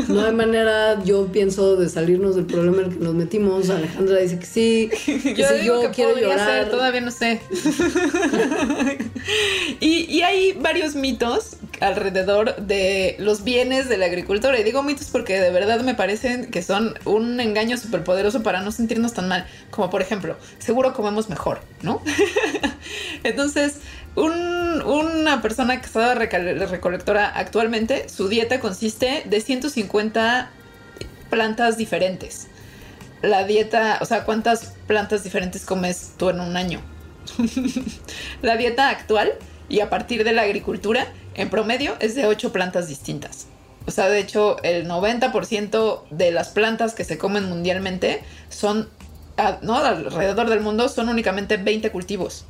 [0.06, 3.70] no hay manera, yo pienso, de salirnos del problema en el que nos metimos.
[3.70, 6.62] Alejandra dice que sí, que yo, digo que quiero llorar.
[6.62, 7.40] Ser, todavía no sé.
[9.80, 14.58] y, y hay varios mitos alrededor de los bienes de la agricultura.
[14.58, 18.60] Y digo mitos porque de verdad me parecen que son un engaño súper poderoso para
[18.60, 19.46] no sentirnos tan mal.
[19.70, 22.02] Como por ejemplo, seguro comemos mejor, ¿no?
[23.24, 23.80] Entonces,
[24.16, 30.50] una persona que está recolectora actualmente, su dieta consiste de 150
[31.28, 32.48] plantas diferentes.
[33.22, 36.80] La dieta, o sea, ¿cuántas plantas diferentes comes tú en un año?
[38.42, 39.32] la dieta actual
[39.68, 43.46] y a partir de la agricultura, en promedio, es de 8 plantas distintas.
[43.86, 48.88] O sea, de hecho, el 90% de las plantas que se comen mundialmente son.
[49.36, 52.44] Alrededor del mundo son únicamente 20 cultivos.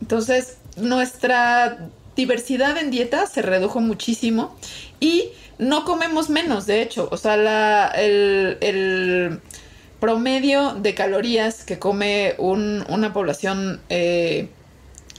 [0.00, 4.56] Entonces, nuestra diversidad en dieta se redujo muchísimo
[5.00, 7.08] y no comemos menos, de hecho.
[7.10, 9.40] O sea, el,
[10.00, 14.48] promedio de calorías que come una población eh,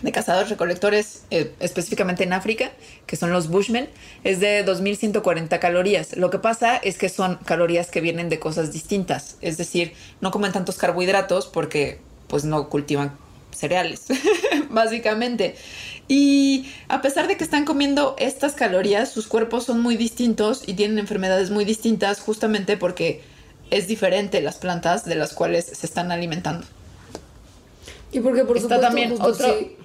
[0.01, 2.71] de cazadores recolectores, eh, específicamente en África,
[3.07, 3.89] que son los Bushmen,
[4.23, 6.15] es de 2140 calorías.
[6.15, 10.29] Lo que pasa es que son calorías que vienen de cosas distintas, es decir, no
[10.29, 13.17] comen tantos carbohidratos porque pues no cultivan
[13.55, 14.03] cereales,
[14.69, 15.55] básicamente.
[16.07, 20.73] Y a pesar de que están comiendo estas calorías, sus cuerpos son muy distintos y
[20.75, 23.21] tienen enfermedades muy distintas justamente porque
[23.71, 26.65] es diferente las plantas de las cuales se están alimentando.
[28.11, 29.77] Y porque por Está supuesto también justo otro- sí-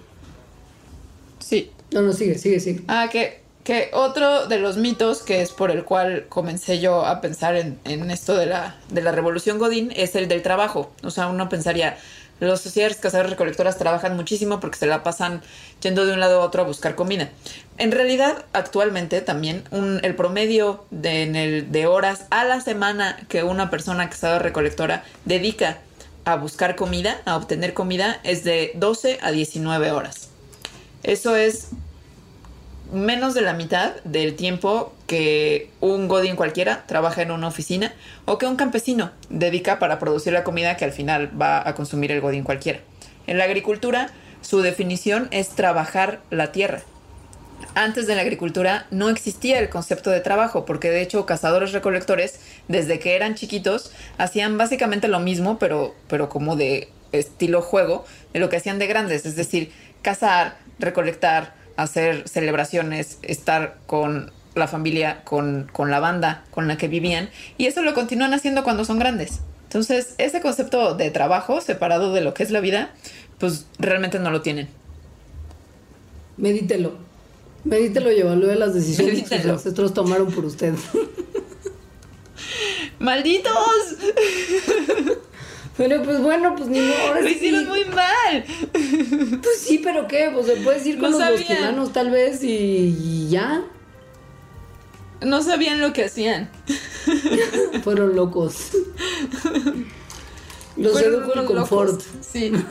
[1.38, 1.70] Sí.
[1.92, 2.82] No, no, sigue, sigue, sigue.
[2.86, 7.20] Ah, que, que otro de los mitos que es por el cual comencé yo a
[7.20, 10.92] pensar en, en esto de la, de la revolución Godín es el del trabajo.
[11.02, 11.98] O sea, uno pensaría,
[12.40, 15.42] los sociedades cazadores recolectoras trabajan muchísimo porque se la pasan
[15.80, 17.30] yendo de un lado a otro a buscar comida.
[17.78, 19.64] En realidad, actualmente también
[20.02, 25.78] el promedio de horas a la semana que una persona cazadora recolectora dedica
[26.24, 30.28] a buscar comida, a obtener comida, es de 12 a 19 horas.
[31.02, 31.68] Eso es
[32.92, 37.92] menos de la mitad del tiempo que un godín cualquiera trabaja en una oficina
[38.24, 42.12] o que un campesino dedica para producir la comida que al final va a consumir
[42.12, 42.80] el godín cualquiera.
[43.26, 44.10] En la agricultura,
[44.40, 46.82] su definición es trabajar la tierra.
[47.74, 52.40] Antes de la agricultura no existía el concepto de trabajo, porque de hecho cazadores recolectores,
[52.68, 58.40] desde que eran chiquitos, hacían básicamente lo mismo, pero, pero como de estilo juego, de
[58.40, 59.72] lo que hacían de grandes, es decir,
[60.02, 66.88] cazar, recolectar, hacer celebraciones, estar con la familia, con, con la banda con la que
[66.88, 69.40] vivían, y eso lo continúan haciendo cuando son grandes.
[69.64, 72.90] Entonces, ese concepto de trabajo separado de lo que es la vida,
[73.38, 74.68] pues realmente no lo tienen.
[76.36, 76.94] Medítelo.
[77.64, 79.54] Medítelo y evalúe las decisiones que sus Medítelo.
[79.54, 80.74] ancestros tomaron por usted.
[82.98, 83.52] ¡Malditos!
[85.76, 87.14] Pero pues bueno, pues ni modo.
[87.14, 87.34] Lo sí.
[87.34, 88.44] hicieron muy mal.
[89.42, 90.30] Pues sí, pero ¿qué?
[90.32, 91.92] Pues se puedes ir con No los sabían.
[91.92, 92.48] tal vez y,
[93.00, 93.62] y ya.
[95.20, 96.48] No sabían lo que hacían.
[97.84, 98.70] Fueron locos.
[100.76, 101.90] Los Fueron el unos confort.
[101.90, 102.04] locos.
[102.20, 102.52] Sí.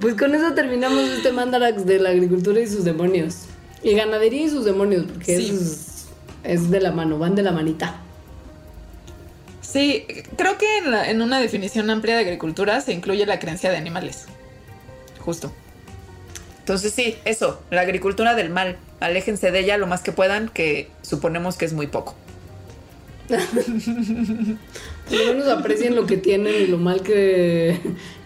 [0.00, 3.36] Pues con eso terminamos este mandarax de la agricultura y sus demonios.
[3.82, 5.46] Y ganadería y sus demonios, porque Sí.
[5.50, 6.06] eso es,
[6.42, 8.00] es de la mano, van de la manita.
[9.62, 10.04] Sí,
[10.36, 13.76] creo que en, la- en una definición amplia de agricultura se incluye la creencia de
[13.78, 14.26] animales.
[15.24, 15.52] Justo.
[16.60, 18.76] Entonces sí, eso, la agricultura del mal.
[19.00, 22.14] Aléjense de ella lo más que puedan, que suponemos que es muy poco.
[23.28, 27.78] Por lo menos aprecien lo que tienen y lo mal que,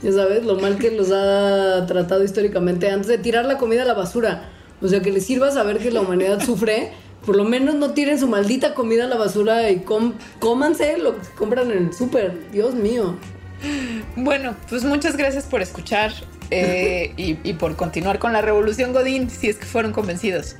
[0.03, 3.85] ya sabes, lo mal que los ha tratado históricamente antes de tirar la comida a
[3.87, 4.51] la basura.
[4.81, 6.93] O sea, que les sirva saber que la humanidad sufre.
[7.27, 11.21] Por lo menos no tiren su maldita comida a la basura y com- cómanse lo
[11.21, 12.51] que compran en el súper.
[12.53, 13.17] Dios mío.
[14.15, 16.13] Bueno, pues muchas gracias por escuchar
[16.51, 20.57] eh, y, y por continuar con la revolución Godín, si es que fueron convencidos.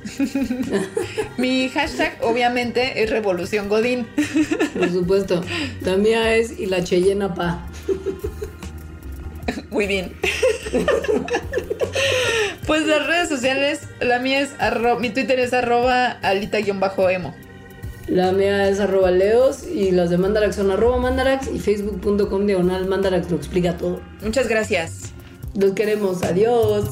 [1.37, 4.07] Mi hashtag obviamente es revolución Godín.
[4.77, 5.43] Por supuesto.
[5.81, 7.65] La mía es y la Cheyenne pa.
[9.71, 10.13] Muy bien.
[12.67, 17.33] pues las redes sociales, la mía es arro- mi Twitter es arroba alita-emo.
[18.07, 22.87] La mía es arroba leos y las de Mandarax son arroba mandarax y facebook.com diagonal
[22.87, 24.01] mandarax lo explica todo.
[24.23, 25.13] Muchas gracias.
[25.55, 26.85] Los queremos, adiós.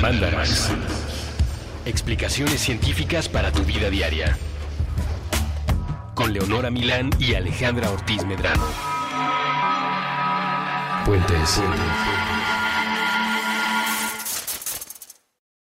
[0.00, 0.70] Mandarax.
[1.84, 4.38] Explicaciones científicas para tu vida diaria.
[6.14, 8.64] Con Leonora Milán y Alejandra Ortiz Medrano.
[11.04, 11.60] Puentes.